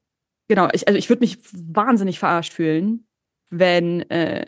[0.48, 3.08] genau, ich, also ich würde mich wahnsinnig verarscht fühlen,
[3.50, 4.46] wenn, äh,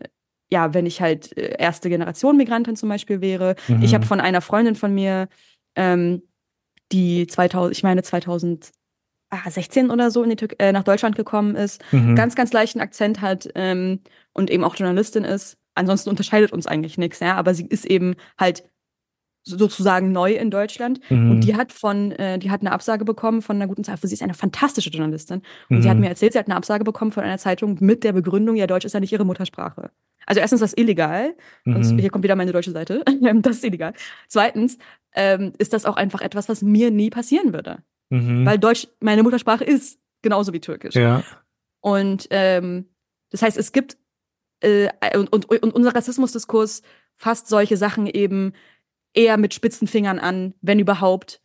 [0.51, 3.55] ja, wenn ich halt äh, erste Generation Migrantin zum Beispiel wäre.
[3.67, 3.81] Mhm.
[3.81, 5.27] Ich habe von einer Freundin von mir,
[5.75, 6.21] ähm,
[6.91, 8.71] die 2000, ich meine 2000
[9.49, 12.15] 16 oder so in die äh, nach Deutschland gekommen ist, mhm.
[12.15, 14.01] ganz, ganz leichten Akzent hat ähm,
[14.33, 15.57] und eben auch Journalistin ist.
[15.75, 18.63] Ansonsten unterscheidet uns eigentlich nichts, ja, aber sie ist eben halt
[19.43, 21.31] sozusagen neu in Deutschland mhm.
[21.31, 24.07] und die hat von äh, die hat eine Absage bekommen von einer guten Zeitung.
[24.07, 25.81] Sie ist eine fantastische Journalistin und mhm.
[25.81, 26.01] sie hat mhm.
[26.01, 28.85] mir erzählt, sie hat eine Absage bekommen von einer Zeitung mit der Begründung, ja Deutsch
[28.85, 29.91] ist ja nicht ihre Muttersprache.
[30.27, 31.33] Also erstens das illegal
[31.65, 31.75] mhm.
[31.75, 33.03] und hier kommt wieder meine deutsche Seite,
[33.41, 33.93] das ist illegal.
[34.27, 34.77] Zweitens
[35.15, 37.79] ähm, ist das auch einfach etwas, was mir nie passieren würde.
[38.09, 38.45] Mhm.
[38.45, 40.95] Weil Deutsch meine Muttersprache ist, genauso wie Türkisch.
[40.95, 41.23] Ja.
[41.79, 42.85] Und ähm,
[43.31, 43.97] das heißt, es gibt
[44.61, 46.81] äh, und, und, und unser Rassismusdiskurs
[47.15, 48.53] fasst solche Sachen eben
[49.13, 51.41] eher mit spitzen Fingern an, wenn überhaupt.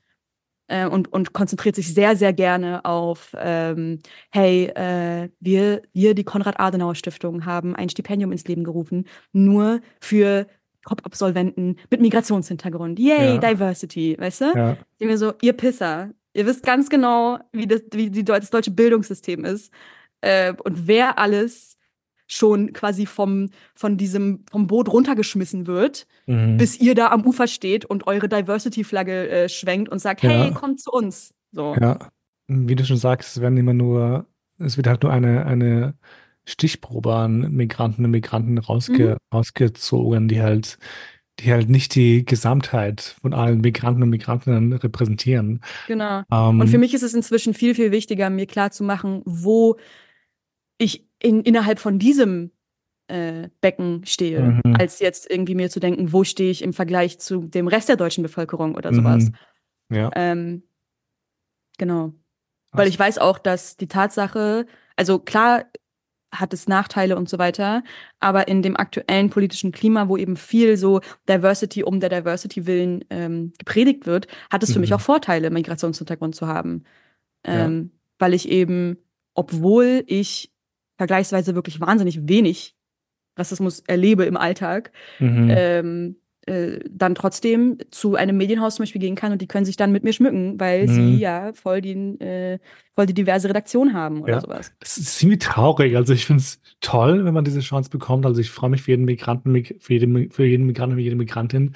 [0.68, 4.00] Äh, und, und konzentriert sich sehr, sehr gerne auf, ähm,
[4.32, 10.48] hey, äh, wir, wir, die Konrad-Adenauer-Stiftung, haben ein Stipendium ins Leben gerufen, nur für
[10.88, 12.98] Top-Absolventen mit Migrationshintergrund.
[12.98, 13.38] Yay, ja.
[13.38, 14.44] Diversity, weißt du?
[14.56, 14.76] Ja.
[14.98, 18.70] Ich mir so, ihr Pisser, Ihr wisst ganz genau, wie das, wie die, das deutsche
[18.70, 19.72] Bildungssystem ist
[20.20, 21.75] äh, und wer alles
[22.26, 26.56] schon quasi vom, von diesem, vom Boot runtergeschmissen wird, mhm.
[26.56, 30.30] bis ihr da am Ufer steht und eure Diversity-Flagge äh, schwenkt und sagt, ja.
[30.30, 31.34] hey, kommt zu uns.
[31.52, 31.74] So.
[31.80, 31.98] Ja,
[32.48, 34.26] wie du schon sagst, es werden immer nur,
[34.58, 35.94] es wird halt nur eine, eine
[36.44, 39.36] Stichprobe an Migranten und Migranten rausge, mhm.
[39.36, 40.78] rausgezogen, die halt
[41.40, 45.60] die halt nicht die Gesamtheit von allen Migranten und Migrantinnen repräsentieren.
[45.86, 46.22] Genau.
[46.32, 49.76] Ähm, und für mich ist es inzwischen viel, viel wichtiger, mir klarzumachen, wo
[50.78, 52.50] ich in, innerhalb von diesem
[53.08, 54.76] äh, Becken stehe, mhm.
[54.78, 57.96] als jetzt irgendwie mir zu denken, wo stehe ich im Vergleich zu dem Rest der
[57.96, 59.30] deutschen Bevölkerung oder sowas.
[59.88, 59.96] Mhm.
[59.96, 60.10] Ja.
[60.14, 60.62] Ähm,
[61.78, 62.12] genau.
[62.72, 64.66] Weil ich weiß auch, dass die Tatsache,
[64.96, 65.64] also klar
[66.32, 67.82] hat es Nachteile und so weiter.
[68.20, 73.04] Aber in dem aktuellen politischen Klima, wo eben viel so Diversity um der Diversity willen
[73.10, 74.74] ähm, gepredigt wird, hat es mhm.
[74.74, 74.96] für mich mhm.
[74.96, 76.84] auch Vorteile, Migrationshintergrund zu haben.
[77.44, 77.98] Ähm, ja.
[78.18, 78.98] Weil ich eben,
[79.34, 80.52] obwohl ich
[80.96, 82.74] vergleichsweise wirklich wahnsinnig wenig
[83.36, 85.48] Rassismus erlebe im Alltag, mhm.
[85.50, 86.16] ähm,
[86.46, 89.92] äh, dann trotzdem zu einem Medienhaus zum Beispiel gehen kann und die können sich dann
[89.92, 90.92] mit mir schmücken, weil mhm.
[90.92, 92.58] sie ja voll die, äh,
[92.94, 94.40] voll die diverse Redaktion haben oder ja.
[94.40, 94.72] sowas.
[94.78, 95.96] Das ist ziemlich traurig.
[95.96, 98.24] Also ich finde es toll, wenn man diese Chance bekommt.
[98.26, 101.74] Also ich freue mich für jeden Migranten, für jeden, für jeden Migranten, für jede Migrantin.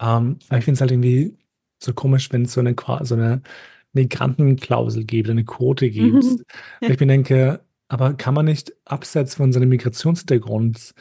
[0.00, 1.36] Ähm, aber ich finde es halt irgendwie
[1.82, 3.42] so komisch, wenn es so eine, so eine
[3.92, 6.14] Migrantenklausel gibt, eine Quote gibt.
[6.24, 6.44] Mhm.
[6.80, 7.60] ich mir denke,
[7.92, 10.94] aber kann man nicht abseits von seinem Migrationshintergrund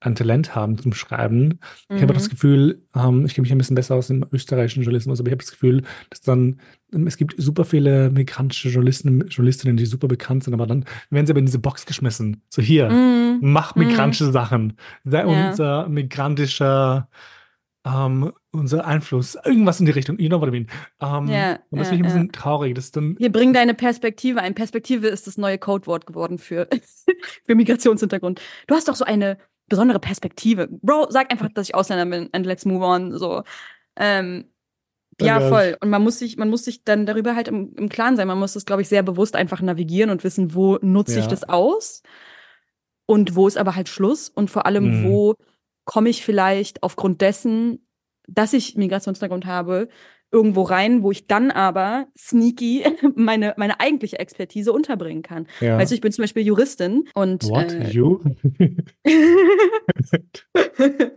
[0.00, 1.60] ein Talent haben zum Schreiben.
[1.90, 1.96] Mhm.
[1.96, 5.20] Ich habe das Gefühl, ähm, ich kenne mich ein bisschen besser aus dem österreichischen Journalismus,
[5.20, 6.60] aber ich habe das Gefühl, dass dann,
[6.94, 11.26] ähm, es gibt super viele migrantische Journalisten, Journalistinnen, die super bekannt sind, aber dann werden
[11.26, 12.42] sie aber in diese Box geschmissen.
[12.48, 13.40] So hier, mhm.
[13.42, 13.86] mach mhm.
[13.86, 14.32] migrantische mhm.
[14.32, 14.72] Sachen.
[15.04, 15.48] Sei ja.
[15.50, 17.10] unser migrantischer
[17.84, 20.66] ähm, unser Einfluss, irgendwas in die Richtung, you know what I mean.
[21.00, 22.32] Ähm, ja, und das ja, finde ich ein bisschen ja.
[22.32, 22.74] traurig.
[22.74, 24.54] Dass dann Hier, bring deine Perspektive ein.
[24.54, 26.68] Perspektive ist das neue Codewort geworden für,
[27.44, 28.40] für Migrationshintergrund.
[28.66, 29.38] Du hast doch so eine
[29.68, 30.68] besondere Perspektive.
[30.68, 33.16] Bro, sag einfach, dass ich Ausländer bin and let's move on.
[33.18, 33.42] So.
[33.96, 34.46] Ähm,
[35.20, 35.76] ja, voll.
[35.80, 38.28] Und man muss sich, man muss sich dann darüber halt im, im Klaren sein.
[38.28, 41.48] Man muss das, glaube ich, sehr bewusst einfach navigieren und wissen, wo nutze ich das
[41.48, 42.02] aus
[43.06, 45.04] und wo ist aber halt Schluss und vor allem, mhm.
[45.08, 45.34] wo
[45.84, 47.87] komme ich vielleicht aufgrund dessen,
[48.28, 49.88] dass ich Migrationshintergrund habe,
[50.30, 55.46] irgendwo rein, wo ich dann aber sneaky meine, meine eigentliche Expertise unterbringen kann.
[55.60, 55.76] Ja.
[55.76, 57.72] Also ich bin zum Beispiel Juristin und What?
[57.72, 58.20] Äh, you?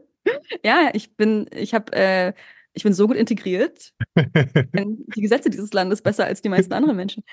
[0.63, 2.33] ja, ich bin, ich habe, äh,
[2.73, 3.93] ich bin so gut integriert.
[4.15, 7.23] die Gesetze dieses Landes besser als die meisten anderen Menschen.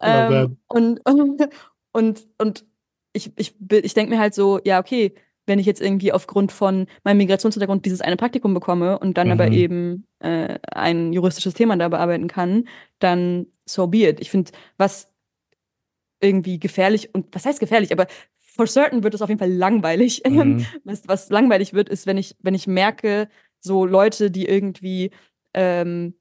[0.00, 1.48] Ähm, und, und,
[1.92, 2.64] und, und
[3.12, 5.14] ich, ich, ich denke mir halt so, ja, okay,
[5.46, 9.32] wenn ich jetzt irgendwie aufgrund von meinem Migrationshintergrund dieses eine Praktikum bekomme und dann mhm.
[9.32, 12.68] aber eben äh, ein juristisches Thema da bearbeiten kann,
[12.98, 14.20] dann so be it.
[14.20, 15.10] Ich finde, was
[16.20, 18.06] irgendwie gefährlich und was heißt gefährlich, aber
[18.38, 20.22] for certain wird es auf jeden Fall langweilig.
[20.28, 20.66] Mhm.
[20.84, 23.28] Was, was langweilig wird, ist, wenn ich, wenn ich merke,
[23.60, 25.10] so Leute, die irgendwie
[25.52, 26.14] ähm,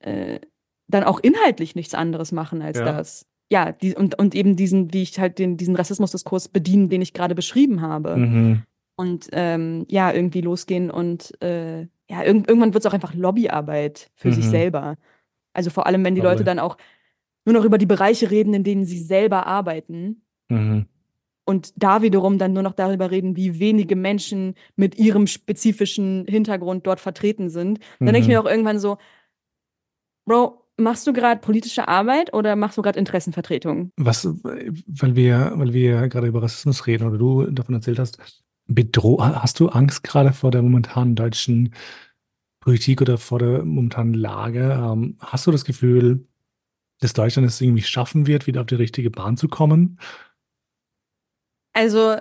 [0.00, 0.40] äh,
[0.88, 2.84] dann auch inhaltlich nichts anderes machen als ja.
[2.84, 7.02] das ja, die, und, und eben diesen, wie ich halt den, diesen Rassismusdiskurs bedienen, den
[7.02, 8.16] ich gerade beschrieben habe.
[8.16, 8.62] Mhm.
[8.96, 14.10] und ähm, ja, irgendwie losgehen und äh, ja, irg irgendwann wird es auch einfach Lobbyarbeit
[14.14, 14.32] für mhm.
[14.32, 14.96] sich selber.
[15.52, 16.76] Also vor allem, wenn die Leute dann auch
[17.44, 20.22] nur noch über die Bereiche reden, in denen sie selber arbeiten.
[20.48, 20.86] Mhm.
[21.44, 26.86] Und da wiederum dann nur noch darüber reden, wie wenige Menschen mit ihrem spezifischen Hintergrund
[26.86, 27.78] dort vertreten sind.
[27.98, 28.12] Dann mhm.
[28.12, 28.98] denke ich mir auch irgendwann so,
[30.24, 33.90] Bro, machst du gerade politische Arbeit oder machst du gerade Interessenvertretung?
[33.96, 38.18] Was, weil wir, weil wir gerade über Rassismus reden oder du davon erzählt hast,
[38.66, 41.74] bedroh hast du Angst gerade vor der momentanen deutschen
[42.60, 44.72] Politik oder vor der momentanen Lage?
[44.72, 46.26] Ähm, hast du das Gefühl,
[47.00, 49.98] dass Deutschland es irgendwie schaffen wird, wieder auf die richtige Bahn zu kommen?
[51.72, 52.16] Also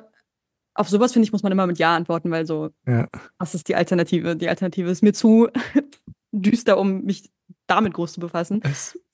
[0.76, 3.08] auf sowas, finde ich, muss man immer mit Ja antworten, weil so, ja.
[3.38, 4.36] was ist die Alternative?
[4.36, 5.48] Die Alternative ist mir zu
[6.34, 7.32] düster, um mich
[7.68, 8.62] damit groß zu befassen.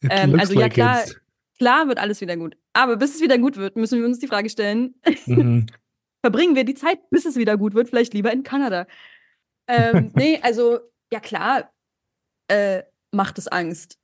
[0.03, 1.03] Ähm, also ja, klar,
[1.57, 2.57] klar wird alles wieder gut.
[2.73, 4.95] Aber bis es wieder gut wird, müssen wir uns die Frage stellen,
[5.25, 5.67] mhm.
[6.21, 8.87] verbringen wir die Zeit, bis es wieder gut wird, vielleicht lieber in Kanada.
[9.67, 10.79] Ähm, nee, also
[11.11, 11.71] ja klar,
[12.47, 13.97] äh, macht es Angst.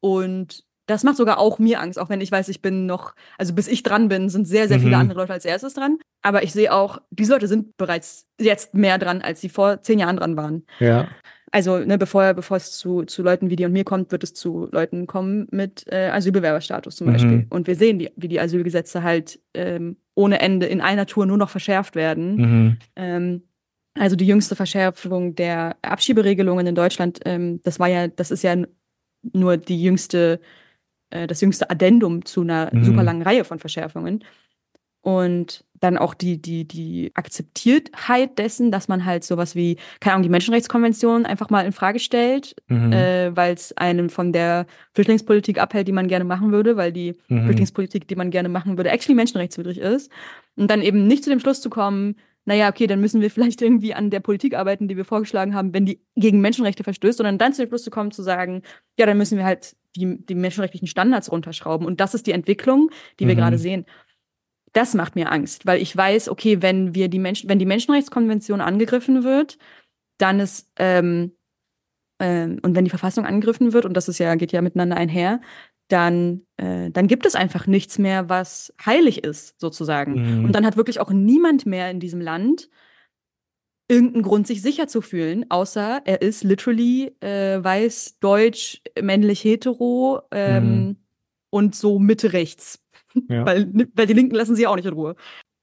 [0.00, 3.54] Und das macht sogar auch mir Angst, auch wenn ich weiß, ich bin noch, also
[3.54, 4.82] bis ich dran bin, sind sehr, sehr mhm.
[4.82, 5.98] viele andere Leute als erstes dran.
[6.22, 9.98] Aber ich sehe auch, diese Leute sind bereits jetzt mehr dran, als sie vor zehn
[9.98, 10.66] Jahren dran waren.
[10.80, 11.08] Ja.
[11.54, 14.34] Also, ne, bevor, bevor es zu, zu Leuten wie dir und mir kommt, wird es
[14.34, 17.12] zu Leuten kommen mit äh, Asylbewerberstatus zum mhm.
[17.12, 17.46] Beispiel.
[17.48, 21.38] Und wir sehen, die, wie die Asylgesetze halt ähm, ohne Ende in einer Tour nur
[21.38, 22.36] noch verschärft werden.
[22.36, 22.76] Mhm.
[22.96, 23.42] Ähm,
[23.96, 28.56] also die jüngste Verschärfung der Abschieberegelungen in Deutschland, ähm, das war ja, das ist ja
[29.32, 30.40] nur die jüngste
[31.10, 32.82] äh, das jüngste Addendum zu einer mhm.
[32.82, 34.24] super langen Reihe von Verschärfungen.
[35.02, 40.22] Und dann auch die, die, die Akzeptiertheit dessen, dass man halt sowas wie, keine Ahnung,
[40.22, 42.92] die Menschenrechtskonvention einfach mal in Frage stellt, mhm.
[42.92, 47.14] äh, weil es einem von der Flüchtlingspolitik abhält, die man gerne machen würde, weil die
[47.28, 47.44] mhm.
[47.44, 50.10] Flüchtlingspolitik, die man gerne machen würde, actually menschenrechtswidrig ist.
[50.56, 52.16] Und dann eben nicht zu dem Schluss zu kommen,
[52.46, 55.74] naja, okay, dann müssen wir vielleicht irgendwie an der Politik arbeiten, die wir vorgeschlagen haben,
[55.74, 58.62] wenn die gegen Menschenrechte verstößt, sondern dann zu dem Schluss zu kommen, zu sagen,
[58.98, 61.86] ja, dann müssen wir halt die, die menschenrechtlichen Standards runterschrauben.
[61.86, 63.38] Und das ist die Entwicklung, die wir mhm.
[63.38, 63.84] gerade sehen.
[64.74, 68.60] Das macht mir Angst, weil ich weiß, okay, wenn wir die Menschen, wenn die Menschenrechtskonvention
[68.60, 69.56] angegriffen wird,
[70.18, 71.32] dann ist ähm,
[72.20, 75.40] ähm, und wenn die Verfassung angegriffen wird, und das ist ja, geht ja miteinander einher,
[75.88, 80.38] dann, äh, dann gibt es einfach nichts mehr, was heilig ist, sozusagen.
[80.38, 80.44] Mhm.
[80.46, 82.68] Und dann hat wirklich auch niemand mehr in diesem Land
[83.88, 90.22] irgendeinen Grund, sich sicher zu fühlen, außer er ist literally äh, weiß, deutsch, männlich, hetero
[90.30, 90.96] ähm, mhm.
[91.50, 92.80] und so Mitte rechts.
[93.28, 93.46] Ja.
[93.46, 95.14] weil, weil die Linken lassen sie auch nicht in Ruhe.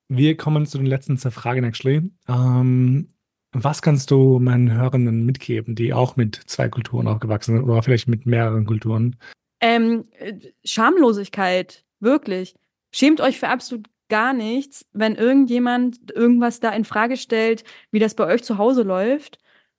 [0.08, 2.12] Wir kommen zu den letzten zwei Fragen, actually.
[2.28, 3.08] Ähm,
[3.54, 8.08] was kannst du meinen Hörenden mitgeben, die auch mit zwei Kulturen aufgewachsen sind oder vielleicht
[8.08, 9.18] mit mehreren Kulturen?
[9.60, 10.34] Ähm, äh,
[10.64, 12.56] Schamlosigkeit, wirklich.
[12.94, 18.16] Schämt euch für absolut gar nichts, wenn irgendjemand irgendwas da in Frage stellt, wie das
[18.16, 19.38] bei euch zu Hause läuft.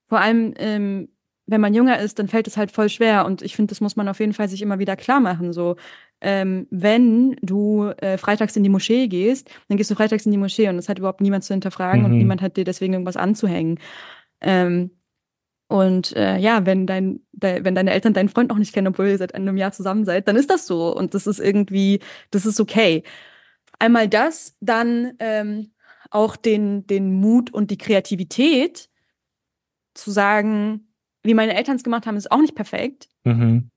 [0.09, 1.09] Vor allem, ähm,
[1.47, 3.27] wenn man jünger ist, dann fällt es halt voll schwer.
[3.27, 5.53] Und ich finde, das muss man auf jeden Fall sich immer wieder klar machen.
[5.53, 5.77] So,
[6.23, 10.39] ähm, wenn du äh, freitags in die Moschee gehst, dann gehst du freitags in die
[10.39, 12.07] Moschee und es hat überhaupt niemand zu hinterfragen mhm.
[12.07, 13.79] und niemand hat dir deswegen irgendwas anzuhängen.
[14.41, 14.93] Ähm,
[15.69, 19.09] und äh, ja, wenn dein, de, wenn deine Eltern deinen Freund noch nicht kennen, obwohl
[19.09, 20.95] ihr seit einem Jahr zusammen seid, dann ist das so.
[20.95, 22.01] Und das ist irgendwie,
[22.31, 23.03] das ist okay.
[23.79, 25.73] Einmal das, dann ähm,
[26.11, 28.91] auch den, den Mut und die Kreativität
[29.95, 30.93] zu sagen,
[31.25, 33.09] wie meine Eltern es gemacht haben, ist auch nicht perfekt.
[33.25, 33.72] Mhm.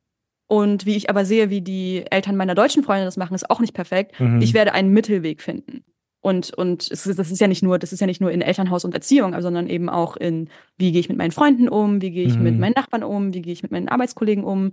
[0.48, 3.60] Und wie ich aber sehe, wie die Eltern meiner deutschen Freunde das machen, ist auch
[3.60, 4.20] nicht perfekt.
[4.20, 4.42] Mhm.
[4.42, 5.84] Ich werde einen Mittelweg finden.
[6.22, 8.42] Und, und es ist, das ist ja nicht nur, das ist ja nicht nur in
[8.42, 12.10] Elternhaus und Erziehung, sondern eben auch in, wie gehe ich mit meinen Freunden um, wie
[12.10, 12.44] gehe ich mhm.
[12.44, 14.72] mit meinen Nachbarn um, wie gehe ich mit meinen Arbeitskollegen um.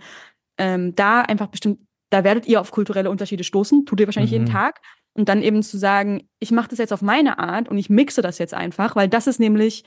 [0.56, 4.46] Ähm, da einfach bestimmt, da werdet ihr auf kulturelle Unterschiede stoßen, tut ihr wahrscheinlich jeden
[4.46, 4.80] Tag.
[5.14, 8.22] Und dann eben zu sagen, ich mache das jetzt auf meine Art und ich mixe
[8.22, 9.84] das jetzt einfach, weil das ist nämlich,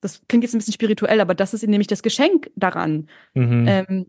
[0.00, 3.08] das klingt jetzt ein bisschen spirituell, aber das ist nämlich das Geschenk daran.
[3.34, 3.66] Mhm.
[3.68, 4.06] Ähm,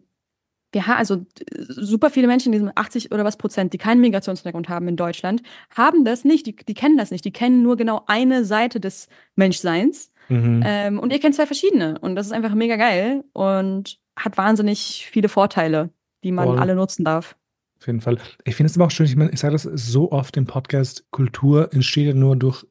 [0.74, 1.26] wir haben also
[1.58, 6.04] super viele Menschen, die 80 oder was Prozent, die keinen Migrationshintergrund haben in Deutschland, haben
[6.04, 10.12] das nicht, die, die kennen das nicht, die kennen nur genau eine Seite des Menschseins.
[10.30, 10.64] Mhm.
[10.66, 12.00] Ähm, und ihr kennt zwei verschiedene.
[12.00, 15.90] Und das ist einfach mega geil und hat wahnsinnig viele Vorteile,
[16.24, 16.60] die man Voll.
[16.60, 17.36] alle nutzen darf.
[17.80, 18.18] Auf jeden Fall.
[18.46, 21.06] Ich finde es aber auch schön, ich meine, ich sage das so oft im Podcast,
[21.12, 22.66] Kultur entsteht ja nur durch,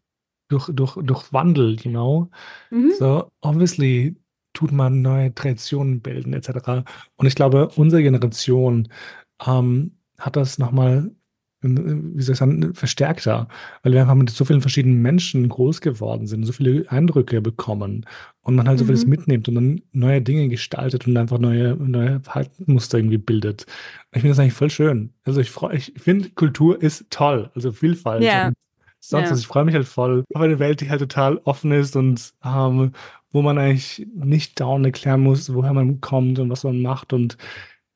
[0.49, 2.31] durch, durch, durch Wandel, you know?
[2.71, 2.93] Mhm.
[2.99, 4.17] So, obviously
[4.53, 6.85] tut man neue Traditionen bilden, etc.
[7.17, 8.89] Und ich glaube, unsere Generation
[9.47, 11.11] ähm, hat das nochmal
[11.63, 13.49] wie soll ich sagen, verstärkter,
[13.83, 18.07] weil wir einfach mit so vielen verschiedenen Menschen groß geworden sind, so viele Eindrücke bekommen
[18.43, 19.11] und man halt so vieles mhm.
[19.11, 23.67] mitnimmt und dann neue Dinge gestaltet und einfach neue, neue Verhaltensmuster irgendwie bildet.
[24.11, 25.13] Ich finde das eigentlich voll schön.
[25.25, 28.25] Also ich freue, ich finde Kultur ist toll, also Vielfalt.
[28.25, 28.53] Ja.
[29.09, 29.41] Sonst was.
[29.41, 32.93] Ich freue mich halt voll auf eine Welt, die halt total offen ist und ähm,
[33.33, 37.37] wo man eigentlich nicht dauernd erklären muss, woher man kommt und was man macht und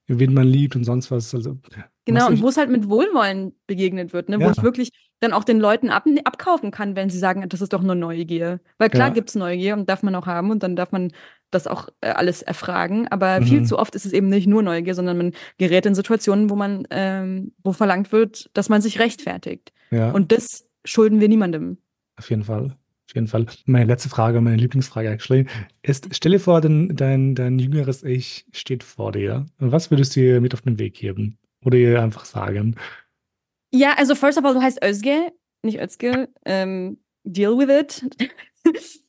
[0.07, 1.35] wen man liebt und sonst was.
[1.35, 1.59] Also,
[2.05, 4.39] genau, und wo es halt mit Wohlwollen begegnet wird, ne?
[4.39, 4.47] Ja.
[4.47, 4.91] wo ich wirklich
[5.21, 8.61] dann auch den Leuten ab, abkaufen kann, wenn sie sagen, das ist doch nur Neugier.
[8.79, 9.15] Weil klar ja.
[9.15, 11.13] gibt es Neugier und darf man auch haben und dann darf man
[11.51, 13.09] das auch äh, alles erfragen.
[13.09, 13.45] Aber mhm.
[13.45, 16.57] viel zu oft ist es eben nicht nur Neugier, sondern man gerät in Situationen, wo
[16.57, 19.73] man, ähm, wo verlangt wird, dass man sich rechtfertigt.
[19.91, 20.11] Ja.
[20.11, 21.78] Und das schulden wir niemandem.
[22.16, 22.76] Auf jeden Fall.
[23.09, 23.47] Auf jeden Fall.
[23.66, 25.47] Meine letzte Frage, meine Lieblingsfrage actually,
[25.82, 29.47] ist, stell dir vor, dein, dein, dein jüngeres Ich steht vor dir.
[29.59, 31.39] Was würdest du ihr mit auf den Weg geben?
[31.64, 32.76] Oder ihr einfach sagen?
[33.72, 35.32] Ja, also first of all, du heißt Özge,
[35.62, 36.28] nicht Özge.
[36.45, 38.20] Ähm, deal with it.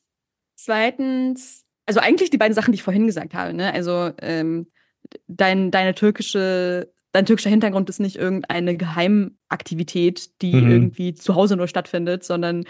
[0.56, 3.54] Zweitens, also eigentlich die beiden Sachen, die ich vorhin gesagt habe.
[3.54, 3.74] Ne?
[3.74, 4.68] Also ähm,
[5.28, 10.72] dein, deine türkische dein türkischer Hintergrund ist nicht irgendeine Geheimaktivität, die mhm.
[10.72, 12.64] irgendwie zu Hause nur stattfindet, sondern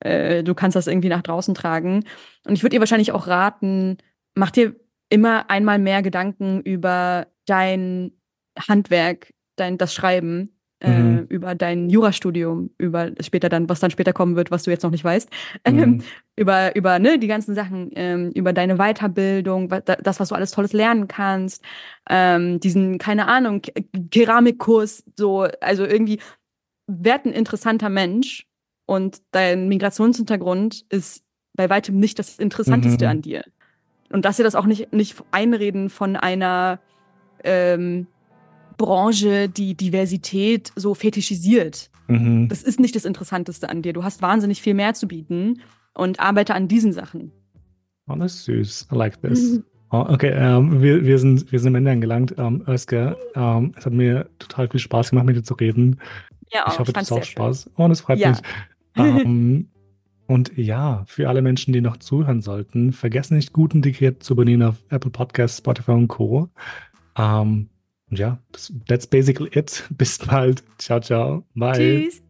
[0.00, 2.04] äh, du kannst das irgendwie nach draußen tragen.
[2.44, 3.98] Und ich würde ihr wahrscheinlich auch raten,
[4.34, 4.74] mach dir
[5.08, 8.10] immer einmal mehr Gedanken über dein
[8.58, 11.18] Handwerk, dein das Schreiben, mhm.
[11.30, 14.82] äh, über dein Jurastudium, über später dann, was dann später kommen wird, was du jetzt
[14.82, 15.28] noch nicht weißt,
[15.68, 15.78] mhm.
[15.78, 16.02] ähm,
[16.36, 20.72] über über ne die ganzen Sachen, ähm, über deine Weiterbildung, das, was du alles Tolles
[20.72, 21.62] lernen kannst,
[22.08, 23.62] ähm, diesen keine Ahnung
[24.10, 26.18] Keramikkurs, so also irgendwie
[26.86, 28.46] werd ein interessanter Mensch
[28.86, 31.24] und dein Migrationshintergrund ist
[31.54, 33.10] bei weitem nicht das Interessanteste mhm.
[33.10, 33.44] an dir.
[34.10, 36.80] Und dass sie das auch nicht, nicht einreden von einer
[37.44, 38.06] ähm,
[38.82, 41.88] Branche, die Diversität so fetischisiert.
[42.08, 42.48] Mhm.
[42.48, 43.92] Das ist nicht das Interessanteste an dir.
[43.92, 45.60] Du hast wahnsinnig viel mehr zu bieten
[45.94, 47.30] und arbeite an diesen Sachen.
[48.08, 48.88] Oh, das ist süß.
[48.92, 49.52] I like this.
[49.52, 49.64] Mhm.
[49.92, 52.34] Oh, okay, ähm, wir, wir, sind, wir sind am Ende angelangt.
[52.38, 56.00] Ähm, Özge, um, ähm, es hat mir total viel Spaß gemacht, mit dir zu reden.
[56.50, 57.64] Ja, auch, ich hoffe, du hast auch Spaß.
[57.64, 57.72] Schön.
[57.76, 58.30] Oh, das freut ja.
[58.30, 58.38] mich.
[58.96, 59.68] Um,
[60.26, 64.62] und ja, für alle Menschen, die noch zuhören sollten, vergessen nicht, guten Ticket zu abonnieren
[64.62, 66.48] auf Apple Podcasts, Spotify und Co.
[68.12, 68.38] Um, ja,
[68.86, 69.84] that's basically it.
[69.90, 70.62] Bis bald.
[70.78, 71.44] Ciao, ciao.
[71.54, 71.72] Bye.
[71.72, 72.22] Tschüss.